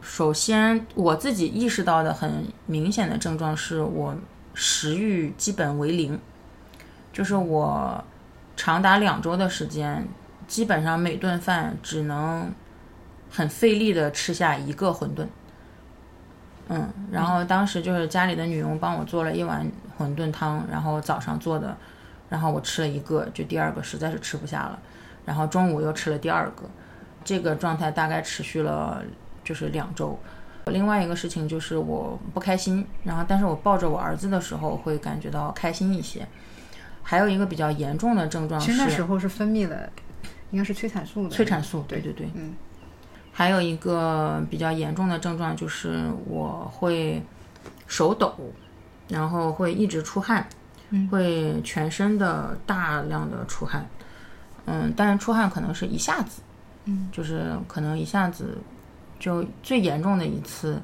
[0.00, 4.16] 首先我自己意识到的很明显的症状是我
[4.54, 6.16] 食欲基本为零，
[7.12, 8.04] 就是我
[8.56, 10.06] 长达两周的时间，
[10.46, 12.52] 基本上每顿饭只能。
[13.30, 15.26] 很费力的吃下一个馄饨，
[16.68, 21.76] 嗯，然后当时就是家里的女佣帮我做了一碗馄饨汤，然后早上做的，
[22.28, 24.78] 然后我吃了一个，就第二个实在是吃不下了，
[25.24, 26.64] 然后中午又吃了第二个，
[27.24, 29.02] 这个状态大概持续了
[29.44, 30.18] 就是两周。
[30.66, 36.26] 另外一个事情就是我不开心，然后但是我抱着我儿子的时候会感觉到开心一些。
[37.02, 39.88] 还有一个比较严重的症状是，那时候是分泌了，
[40.50, 41.30] 应该是催产素的。
[41.30, 42.54] 催产素，对对对，嗯。
[43.38, 47.22] 还有一个比较严重的症状就是我会
[47.86, 48.34] 手抖，
[49.06, 50.44] 然后会一直出汗，
[51.08, 53.86] 会全身的大量的出汗，
[54.66, 56.42] 嗯，但是出汗可能是一下子，
[56.86, 58.58] 嗯，就是可能一下子
[59.20, 60.82] 就最严重的一次，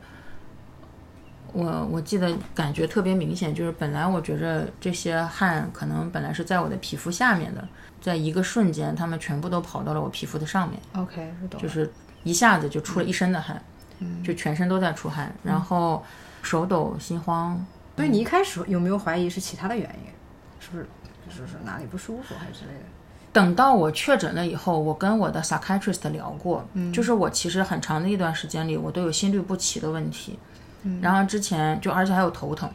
[1.52, 7.66] 我我记得感觉特别明显，就是本来我觉着这些汗可能本来是在我的皮肤下面的，
[8.00, 10.78] 在一个瞬间，它们全部都跑到了我皮肤的上面。
[10.92, 11.92] OK，我懂，就是。
[12.24, 13.62] 一下子就出了一身的汗，
[14.24, 16.04] 就全身都在出汗，然后
[16.42, 17.64] 手抖心慌。
[17.96, 20.10] 所以你一开始有没有怀疑是其他的原因？
[20.58, 20.88] 是不是
[21.28, 22.80] 就是哪里不舒服还是之类的？
[23.32, 30.38] 等到我确诊了以后，我跟我的 psychiatrist 聊过，就是我其实很长的一段时间里，我都有心律不齐的问题。
[30.82, 32.70] 嗯然后之前就而且还有头疼，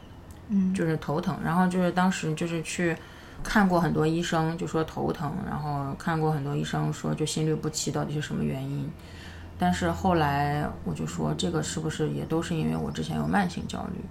[0.49, 1.38] 嗯，就是头疼。
[1.43, 2.95] 然后就是当时就是去
[3.43, 8.89] 看过很多医生，就说头疼，然后看过很多医生说就心律不齐到底是什么原因。
[9.62, 14.02] 但是后来我就说，这个是不是也都是因为我之前有慢性焦虑？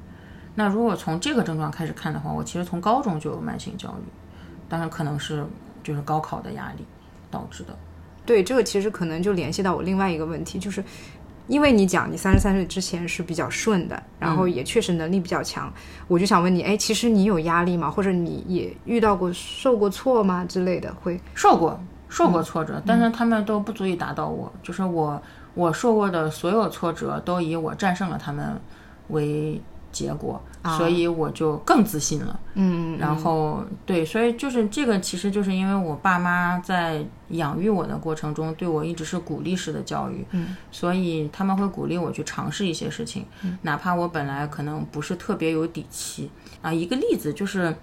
[0.55, 4.05] 那如果从这个症状开始看的话，我其实从高中就有慢性焦虑，
[4.69, 5.47] 当然可能是
[5.83, 6.85] 就是高考的压力
[7.31, 7.75] 导致的。
[8.27, 10.85] 对，这个其实可能就联系到我另外一个问题，就是
[11.47, 15.73] 因为你讲你三十三岁之前是比较顺的，然后也确实能力比较强，
[16.09, 17.91] 我就想问你，哎，其实你有压力吗？
[17.91, 20.93] 或者你也遇到过受过挫吗之类的？
[21.01, 21.81] 会受过，
[22.11, 25.23] 受过挫折，但是他们都不足以打倒我，就是我。
[25.59, 28.61] 我受过的所有挫折都以我战胜了他们
[29.09, 30.41] 为结果，
[30.77, 32.39] 所以我就更自信了。
[32.55, 43.27] 嗯，然后对，所以就是这个，其实就是因为我爸妈在养育我的过程中对我一直是鼓励式的教育，嗯，所以他们会鼓励我去尝试一些事情，
[43.63, 46.31] 哪怕我本来可能不是特别有底气
[46.63, 46.73] 啊。
[46.73, 47.75] 一个例子就是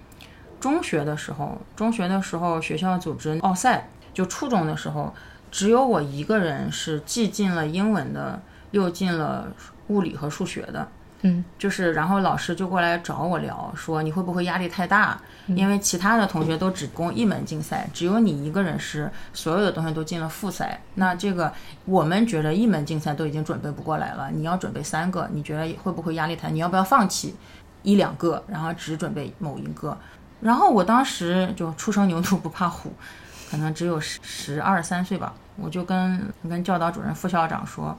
[0.58, 5.12] 中学的时候，中学的时候学校组织奥赛，就初中的时候。
[5.50, 9.48] 只有我一个人是既进了英文的，又进了
[9.88, 10.88] 物理和数学的。
[11.22, 15.18] 嗯，就是然后老师就过来找我聊，说你会不会压力太大？
[15.46, 20.78] 因为其他的同学都只攻一门竞赛，只有你一个人是所有的东西都进了复赛。
[20.96, 21.50] 那这个
[21.86, 26.50] 我们觉得一门竞赛都已经准备不过来了，你要准备三个，你觉得会不会压力太？
[26.50, 27.34] 你要不要放弃
[27.82, 29.96] 一两个，然后只准备某一个？
[30.40, 32.92] 然后我当时就初生牛犊不怕虎。
[33.56, 37.98] 可能只有十十二三岁吧，我就跟跟教导主任、副校长说，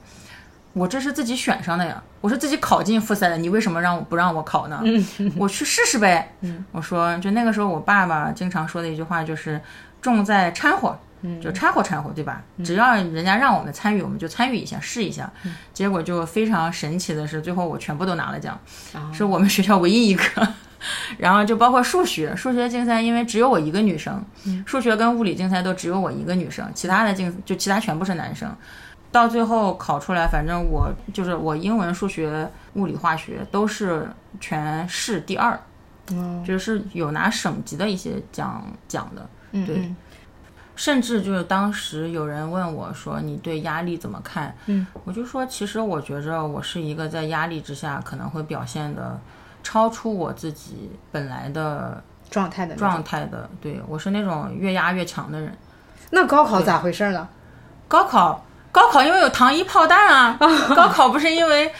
[0.72, 4.80] 我这是自己选上的呀，我是自己考进复赛的，你为什么让我不让我考呢？
[5.36, 6.32] 我去试试呗。
[6.70, 9.60] 我说，就那个时候，我爸爸经常说的一句话就是，
[10.00, 10.96] 重在掺和，
[11.42, 12.40] 就掺和掺和，对吧？
[12.64, 15.28] 只要人家让我们参与，我们就参与一下，试一下。
[15.74, 18.56] 结果就非常神奇的是，最后我全部都拿了奖，
[19.12, 20.48] 是我们学校唯一一个。
[21.18, 24.24] 然后就包括数学，数学竞赛，因为只有我一个女生，
[24.66, 28.48] 数学跟物理竞赛都只有我一个女生，其他的竞就其他全部是男生。
[29.10, 34.06] 到最后考出来，反正我就是我英文、数学、物理、化学都是
[34.38, 35.58] 全市第二，
[36.10, 39.26] 嗯就是有拿省级的一些奖奖的。
[39.52, 39.96] 嗯，对嗯
[40.76, 49.18] 甚至就是当时有人问我说：“你对压力怎么看？”嗯，我就说，其实我觉着我是一个在压力之下可能会表现的
[49.68, 53.46] 超出我自己本来的状态的状态的。
[53.60, 55.54] 对我是那种越压越强的人。
[56.08, 57.28] 那高考咋回事呢？
[57.86, 58.42] 高考，
[58.72, 60.38] 高考因为有糖衣炮弹啊！
[60.74, 61.70] 高考不是因为，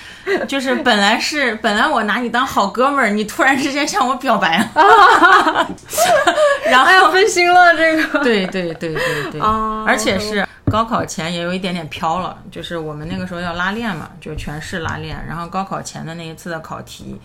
[0.47, 5.67] 就是本来是本来我拿你当好哥们儿，你突然之间向我表白了，
[6.69, 8.23] 然后分心了这个。
[8.23, 17.19] 对对对对对，啊而且是高考前也有一点点飘了，就是我们那个时候要拉练嘛，就全市拉练，然后高考前的那一次的考题，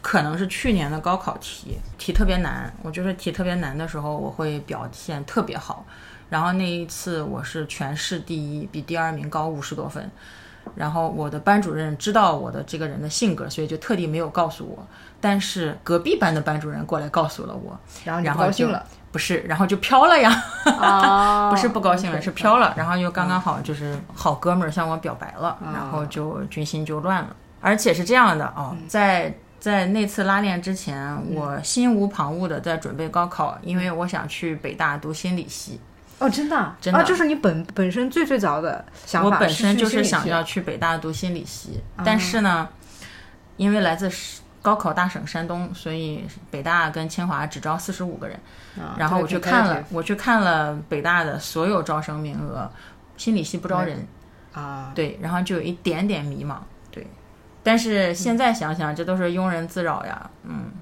[0.00, 2.72] 可能是去年的高考题，题特别难。
[2.82, 5.84] 我就是题特别难的时候，我会表现特别好。
[6.30, 10.10] 然后那一次我是全市第一，比第二名高五十多分。
[10.74, 14.86] 然后我的班主任知道我的这个人的性格，所以就特地没有告诉我。
[15.20, 20.30] 但是隔壁班的班主任过来告诉了我，然后就不高兴了不是，然后就飘了呀。
[20.78, 27.34] 啊 不是不高兴了是飘了，然后又刚刚好就是好哥们儿向我表白了，然后就军心就乱了。
[27.60, 35.80] 而且是这样的哦，在在那次拉练之前，我心无旁骛的在准备高考，因为我想去北大读心理系。
[36.18, 42.68] 哦，真的啊真的啊，就是你本本身最最早的想法，我本身就是想要去北大读心理系，但是呢，
[43.56, 44.10] 因为来自
[44.60, 48.38] 高考大省山东，所以北大跟清华只招四十五个人。
[48.78, 52.70] 啊然后我去看了我去看了北大的所有招生名额，
[53.16, 54.06] 心理系不招人。
[54.52, 56.77] 啊，对，然后就有一点点迷茫，对。
[57.68, 60.72] 但是现在想想，这都是庸人自扰呀，嗯，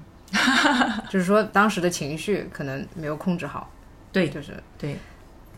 [1.11, 3.69] 就是说当时的情绪可能没有控制好，
[4.13, 4.97] 对就是对，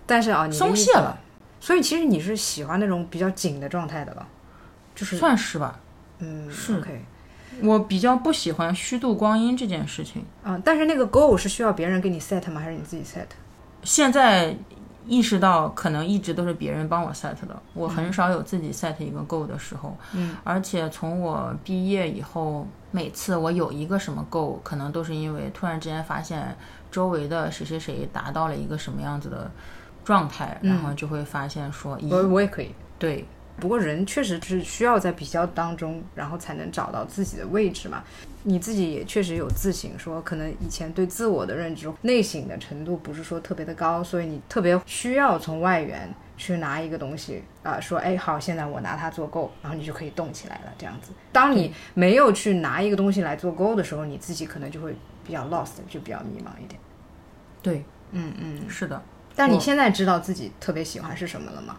[0.08, 1.16] 但是啊，你松懈了，
[1.60, 4.28] 所以其实你是喜欢那种比较紧的状态的吧，
[4.96, 5.80] 就是算是吧。
[6.18, 6.80] 嗯是。
[6.80, 7.06] OK
[7.62, 12.60] 我比较不喜欢虚度光阴这件事情，啊，但是那个 goal 是需要别人给你 set 吗？
[12.60, 13.26] 还是你自己 set？
[13.84, 14.56] 现在
[15.10, 19.98] 意识到可能一直都是别人帮我 set 的，我很少有自己 set 一个 goal 的时候。
[20.14, 26.56] 嗯，而且从我毕业以后，每次我有一个什么 goal，可能都是因为突然之间发现
[26.92, 29.50] 周围的谁谁谁达到了一个什么样子的
[30.06, 32.76] 状态，然后就会发现说，我咦，我也可以。
[33.00, 33.26] 对
[33.60, 38.04] 不过人确实是需要在比较当中，然后才能找到自己的位置嘛。
[38.44, 50.74] 你自己也确实有自省，说可能以前对自我的认知、内省的程度不是说特别的高，所以你特别需要从外援去拿一个东西啊、说哎好，现在我拿它做够，然后你就可以动起来了。
[50.78, 54.96] 这样子，当你没有去拿一个东西来做够的时候，你自己可能就会
[55.26, 56.80] 比较 lost，就比较迷茫一点。
[57.62, 57.84] 对，
[58.14, 58.70] 嗯嗯。
[58.70, 59.02] 是的，
[59.36, 61.78] 但你现在知道自己特别喜欢是什么了吗？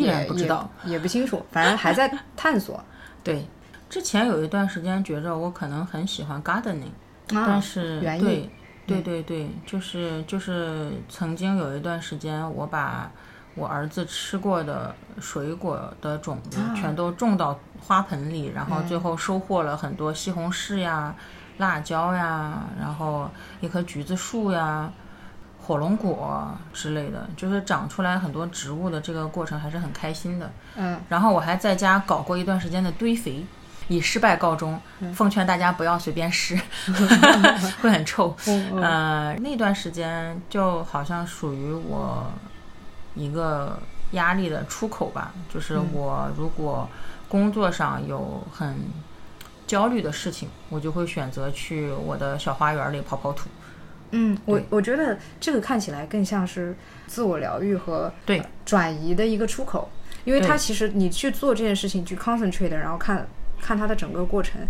[0.00, 0.68] 依然不知道。
[0.84, 2.82] 也，也不清楚，反正还在探索。
[3.24, 3.46] 对，
[3.90, 6.92] 之前有一段时间觉着我可能很喜欢 gardening，、
[7.34, 8.50] 啊但是对
[8.86, 13.10] 对对对，就是就是曾经有一段时间，我把
[13.54, 21.14] 我儿子吃过的水果的种子啊全都种到花盆里，然后最后收获了很多西红柿呀、
[21.58, 23.28] 辣椒呀，然后
[23.60, 24.90] 一棵橘子树呀。
[25.68, 30.50] 火龙果之类的，就是长出来很多植物的这个过程还是很开心的。
[30.76, 33.44] 嗯，然后我还在家搞过一段时间的堆肥，
[33.88, 34.80] 以失败告终。
[35.12, 36.58] 奉劝大家不要随便试，
[37.82, 38.34] 会很臭。
[38.46, 42.32] 嗯呃，那段时间就好像属于我
[43.14, 43.78] 一个
[44.12, 46.88] 压力的出口吧，就是我如果
[47.28, 48.74] 工作上有很
[49.66, 53.50] 焦虑的事情，我就会选择去我的小花园里跑跑土。
[54.10, 56.74] 嗯，我我觉得这个看起来更像是
[57.06, 59.90] 自我疗愈和对转移的一个出口，
[60.24, 63.26] 因为它其实你去做这件事情，去 concentrate，然后看
[63.60, 64.60] 看它的整个过程，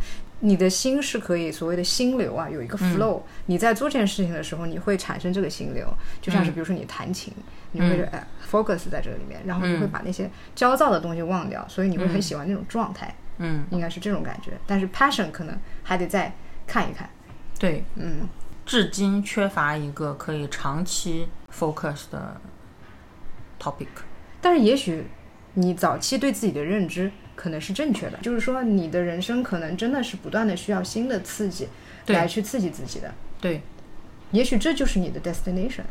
[0.40, 5.86] 你的心是可以所谓的心流啊，有一个 flow、你在做这件事情的时候，你会产生这个心流，
[6.20, 7.32] 就像是比如说你弹琴，
[7.72, 14.52] 你会哎 focus 在这里面，然后你会把那些焦躁的东西忘掉，所以你会很喜欢那种状态，嗯，应该是这种感觉。
[14.66, 16.32] 但是 passion 可能还得再
[16.66, 17.08] 看一看，
[17.58, 18.28] 对，嗯。
[18.68, 22.38] 至今缺乏一个可以长期 focus 的
[23.58, 23.86] topic。
[24.42, 25.06] 但是也许
[25.54, 31.66] 你早期对自己的认知可能是正确的，就是说你的人生可能真的是不断的需要新的刺激
[32.08, 33.62] 来去刺激自己的，对，
[34.32, 35.84] 也许这就是你的 destination，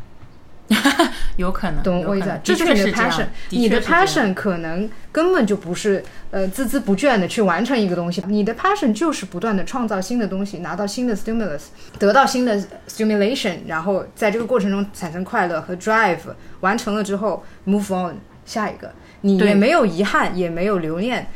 [1.36, 11.62] 有可能，懂我意思这就是你的 passion，你的 passion 可能根本就不是呃孜孜不倦的去完成一个东西，你的 passion 就是不断的创造新的东西，拿到新的 stimulus，
[11.98, 16.18] 得到新的 stimulation，然后在这个过程中产生快乐和 drive，
[16.60, 18.92] 完成了之后 move on 下一个，
[19.22, 21.26] 你也对没有遗憾，也没有留恋，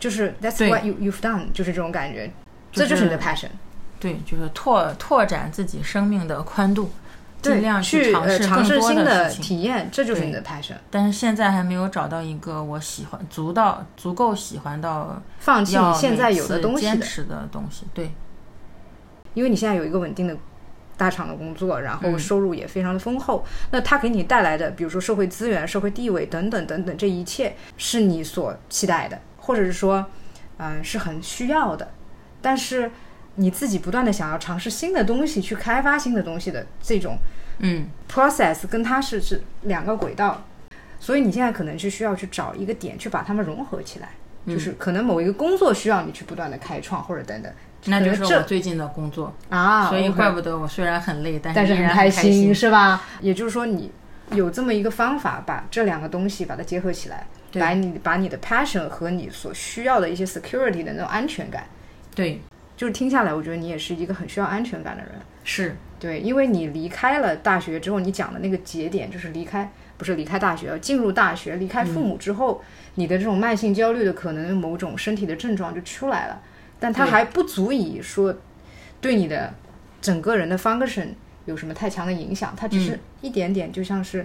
[0.00, 2.30] 就是 that's what you you've done，就是这种感觉，
[2.72, 3.48] 就是这就是你的 passion。
[4.00, 6.90] 对，就是拓拓展自己生命的宽度，
[7.42, 9.30] 尽对，量去尝试新的。
[9.30, 10.74] 体验，这就是你的 passion。
[10.90, 17.86] 但是现在还没有找到一个我喜欢足到足够喜欢到放弃你现在有的东西的，坚持的东西。
[17.94, 18.12] 对，
[19.34, 20.36] 因为你现在有一个稳定的
[20.96, 30.04] 大厂的工作，然后嗯收入也非常的丰厚，那它给你带来的，比如说社会资源、社会地位等等等等，这一切是你所期待的，或者是说，
[30.58, 31.90] 嗯、是很需要的，
[32.42, 32.90] 但是
[33.36, 37.16] 你自己不断的想要尝试新的东西，去开发新的东西的这种
[37.58, 37.86] 嗯。
[38.10, 40.44] process 跟它是是两个轨道，
[40.98, 44.08] 所以你现在可能是需要去找一个点去把它们融合起来，
[44.44, 44.54] 嗯。
[44.54, 47.52] 就是可能某一个工作需要你去不断的开创或者等等
[47.86, 53.02] 那就是我最近的工作，啊，所以怪不得我虽然很累，但但是很开心，心，是吧？
[53.22, 53.90] 也就是说，你
[54.32, 57.58] 有这么一个方法，把这两个东西把它结合起来，对。
[57.58, 61.64] 把你把你的 passion 和你所需要的一些 security 的那种安全感，
[62.14, 62.42] 对，
[62.80, 65.12] 就是听下来，我觉得你也是一个很需要安全感的人。
[65.44, 72.64] 是，对，因为你离开了大学之后，你讲的那个节点就是离开，不是离开大学，进入大学，离开父母之后，
[72.94, 76.40] 你的这种慢性焦虑的可能某种身体的症状就出来了，
[76.78, 78.34] 但它还不足以说
[78.98, 79.52] 对你的
[80.00, 81.08] 整个人的 function
[81.44, 84.24] 有什么太强的影响，它只是一点点，就像是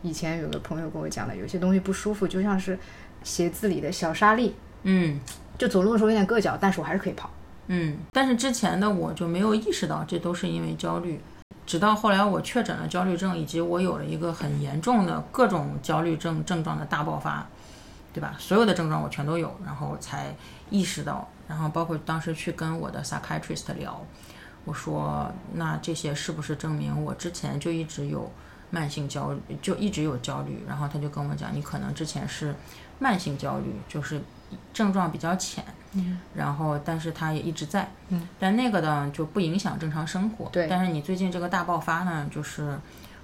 [0.00, 2.78] 以前有个朋友跟我讲的，有些东西不舒服，就像是
[3.22, 4.54] 鞋子里的小沙粒，
[4.84, 5.20] 嗯。
[5.58, 7.30] 就走路的时候有点硌脚，但是我还是可以跑。
[7.68, 7.98] 嗯。
[8.12, 11.20] 但是之前的我就没有意识到这都是因为焦虑，
[11.66, 17.46] 直到后来我确诊了焦虑症，以及我有了一个很严重的各种焦虑症症状的大爆发，
[18.12, 18.36] 对吧？
[18.38, 20.34] 所有的症状我全都有，然后才
[20.70, 24.00] 意识到，然后包括当时去跟我的 psychiatrist 聊，
[24.64, 28.30] 我说那这些是不是证明我之前就一直有
[28.70, 30.64] 慢性焦虑，就一直有焦虑？
[30.66, 32.54] 然后他就跟我讲，你可能之前是
[32.98, 34.20] 慢性焦虑，就是
[34.72, 42.78] 症状比较浅，嗯，然后但是它也一直在，嗯，但那个呢就不影响正常生活，对但是你最近这个大爆发呢，就是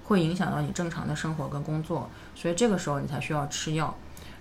[0.05, 3.93] 会影响到你正常的生活跟工作，所以这个时候你才需要吃药。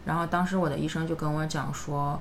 [0.04, 2.20] 然后当时我的医生就跟我讲说，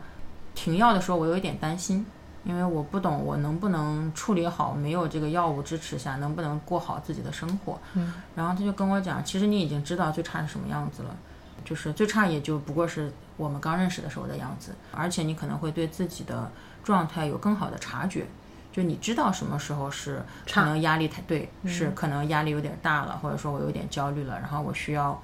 [0.53, 2.05] 停药的时候我有一点担心，
[2.43, 7.79] 因为我不懂我能不能处理好没有这个药物支持下能不能过好自己的生活。
[7.93, 11.15] 嗯，然后他就跟我讲，其实你已经知道最差是什么样子了，
[11.63, 16.51] 就是最差也就不过是我们刚认识的时候的样子，而且你可能会对自己的
[16.83, 18.25] 状态有更好的察觉。
[18.71, 25.21] 就你知道什么时候是可能压力太对，是可能压力有点大了，或者说我有点焦虑了，然后我需要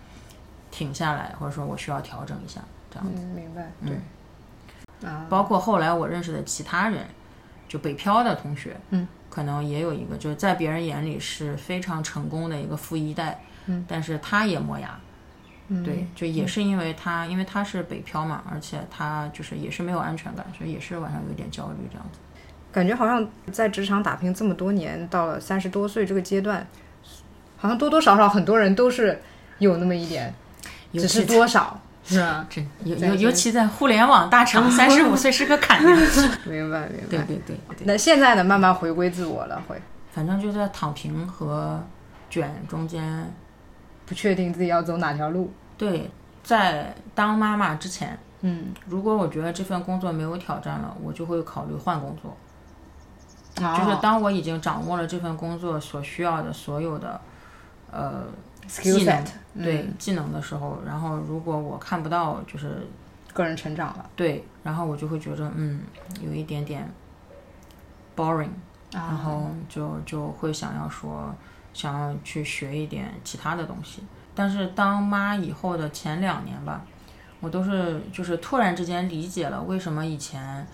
[0.70, 2.60] 停下来，或者说我需要调整一下，
[2.92, 3.24] 这样子。
[3.24, 3.72] 嗯，明白。
[3.86, 5.08] 对。
[5.08, 7.06] 啊，包括后来我认识的其他人，
[7.70, 15.00] 就北漂的同学，嗯，可能也有一个，就是在别人眼里是非常成功的一个富一代，嗯，但是他也磨牙，
[15.70, 22.20] 嗯对，就也是因为他，因为他是北漂嘛，而且他就是也是没有安全感，所以也是晚上有点焦虑这样子。
[22.72, 26.66] 感觉好像在职场打拼这么多年，到了三十多岁这个阶段，
[27.58, 29.20] 好像多多少少很多人都是
[29.60, 30.34] 有那么一点，
[30.94, 32.46] 只是多少，是吧？
[32.50, 35.84] 这尤尤尤其在互联网大厂， 三十五岁是个坎。
[36.46, 37.08] 明白明白。
[37.10, 39.82] 对对对对，那现在呢，慢慢回归自我了，会
[40.14, 41.84] 反正就在躺平和
[42.30, 43.34] 卷中间，
[44.08, 45.52] 不确定自己要走哪条路。
[45.78, 46.10] 对，
[46.44, 52.36] 在当妈妈之前，嗯，如果我觉得这份工作没有挑战了，我就会考虑换工作。
[53.56, 57.20] 就是哦当我已经掌握了这份工作所需要的所有的
[57.92, 58.24] 呃
[58.70, 62.88] skill 技能 set，，嗯对技能的时候，然后如果我看不到就是
[63.34, 65.82] 个人成长了对，然后我就会觉得嗯
[66.22, 66.88] 有一点点
[68.16, 68.50] boring，
[68.92, 69.22] 然啊。
[69.26, 71.34] 后就就会想要说
[71.78, 74.02] 想要去学一点其他的东西。
[74.34, 76.82] 但是当妈以后的前两年吧，
[77.40, 80.66] 我都是就是突然之间理解了为什么以前。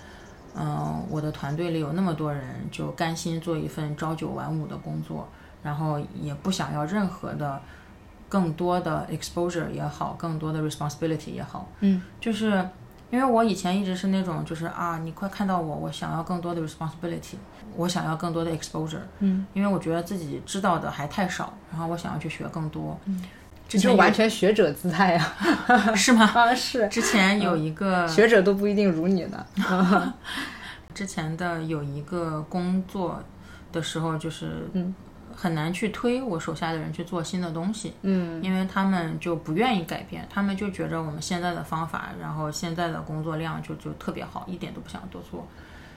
[0.56, 5.28] 嗯，我的团队里有那么多人，就甘心做一份朝九晚五的工作，
[5.64, 7.60] 然后也不想要任何的
[8.30, 12.70] 更多的 exposure 也好，更多的 responsibility 也好，嗯，就是
[13.14, 17.36] 因为我以前一直是那种，就是啊，你快看到我，我想要更多的 responsibility，
[17.76, 23.22] 我想要更多的 exposure，嗯，因为我觉得自己知道的还太少，然后我想要去学更多，嗯，
[23.68, 25.34] 之你就前完全学者姿态呀、
[25.96, 26.26] 是吗？
[26.34, 29.46] 啊，是之前有一个学者都不一定如你呢。
[30.96, 33.22] 之前的有一个工作
[33.72, 34.92] 的时候，就是嗯
[35.36, 45.48] 很难去推我手下的人去做新的东西，嗯因为他们就不愿意改变，他们就觉着我们现在的方法，然后现在的工作量就就特别好，一点都不想多做。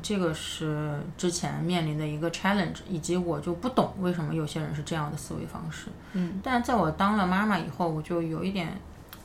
[0.03, 5.89] 这个是之前面临的一个 challenge，以及我就不懂为什么有些人是这样的思维方式。
[6.13, 8.69] 嗯，但在我当了妈妈以后，我就有一点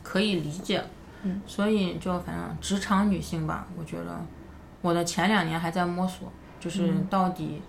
[0.02, 0.84] 可以理解。
[1.24, 4.26] 嗯，所以就反正职场女性吧，我觉得
[4.82, 7.62] 我的前两年还在摸索，就是到底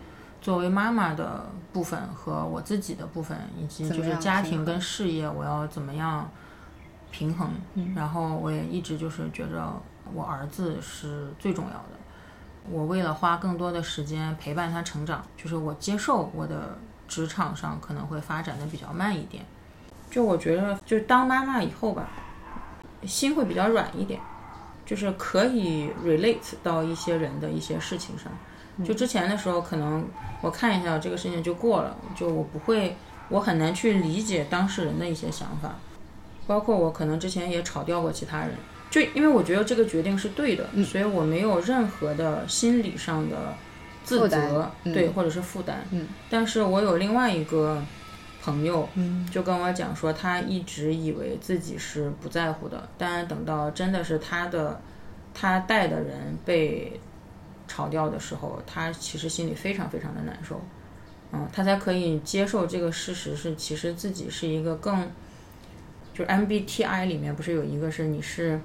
[0.43, 6.29] 作为妈妈的部分和我自己的部分，以及就是家庭跟事业，我要怎么样
[7.13, 7.49] 平衡。
[7.95, 9.73] 然后我也一直就是觉着
[10.13, 11.91] 我儿子是最重要的。
[12.69, 16.77] 我为了花更多的时间陪伴他成长，就是我接受我的
[17.07, 19.45] 职场上可能会发展的比较慢一点。
[20.11, 22.09] 就我觉得，就当妈妈以后吧，
[23.07, 24.21] 心会比较软一点，
[24.85, 28.31] 就是可以 relate 到一些人的一些事情上。
[28.85, 30.05] 就之前的时候，可能
[30.41, 32.97] 我看一下这个事情就过了，就我不会，
[33.29, 35.77] 我很难去理解当事人的一些想法，
[36.47, 38.51] 包括我可能之前也吵掉过其他人，
[38.91, 43.55] 就因为我觉得这个决定是对的，所以我没有任何的心理上的
[44.05, 45.85] 自责，嗯对，或者是负担。
[45.91, 47.81] 嗯，但是我有另外一个
[48.43, 54.81] 朋友，嗯，就跟我讲说，他一直以为自己是不在乎的，但等到真的是他的
[55.33, 57.01] 他带的人被
[57.73, 60.61] 炒掉的时候，他其实心里非常非常的难受。
[61.33, 65.11] 嗯，他才可以接受这个事实是，其实自己是一个更，
[66.13, 68.61] 就是 MBTI 里面不是有一个是你是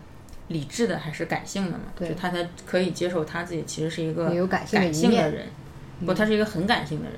[0.50, 1.86] 理智的还是感性的嘛？
[1.96, 5.48] 对就他才可以接受他自己其实是一个有感性的人，
[6.06, 7.16] 不，他是一个很感性的人。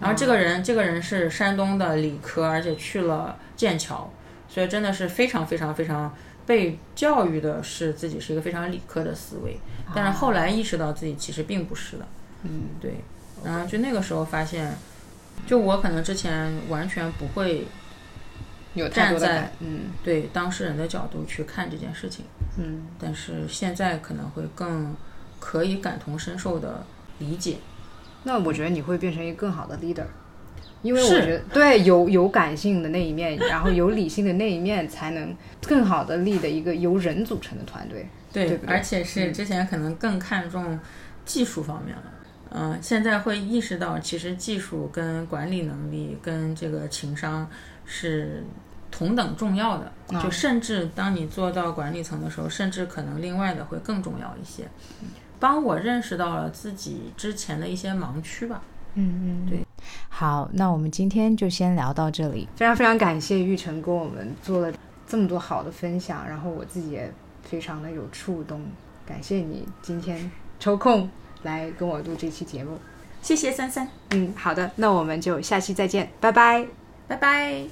[0.00, 4.10] 然后这个人，这个人是山东的理科，而且去了剑桥，
[4.48, 6.12] 所以真的是非常非常非常
[6.46, 9.58] 被教育的是自己是一个非常理科的思维，
[9.94, 12.06] 但是后来意识到自己其实并不是的。
[12.42, 12.94] 嗯，对。
[13.44, 14.74] 然后就那个时候发现，
[15.46, 17.66] 就我可能之前完全不会
[18.74, 22.24] 有太多在，嗯对当事人的角度去看这件事情，
[22.58, 24.94] 嗯，但是现在可能会更
[25.38, 26.84] 可以感同身受的
[27.18, 27.56] 理解。
[28.24, 30.04] 那我觉得你会变成一个更好的 leader，
[30.82, 38.08] 因为我觉得对有有感性的那一面，然后有理性的那一面，才能更好的 lead 一个由人组成的团队。
[38.32, 40.78] 对，对不对而且是之前可能更看重
[41.24, 42.02] 技术方面了。
[42.52, 47.48] 嗯、现在会意识到，其实技术跟管理能力跟这个情商
[47.84, 48.42] 是
[48.90, 49.92] 同等重要的。
[50.16, 54.64] 啊就甚至当你做到管理层的时候，甚至可能另外的会更重要一些。
[55.38, 58.60] 帮我认识到了自己之前的一些盲区吧。
[58.94, 59.66] 嗯嗯对。
[60.08, 62.48] 好那我们今天就先聊到这里。
[62.56, 64.72] 非常非常感谢玉成跟我们做了
[65.06, 67.12] 这么多好的分享然后我自己也
[67.42, 68.62] 非常的有触动
[69.06, 71.08] 感谢你今天抽空
[71.42, 72.78] 来跟我录这期节目。
[73.22, 76.66] 谢谢三三嗯好的那我们就下期再见拜拜。
[77.10, 77.66] 拜拜。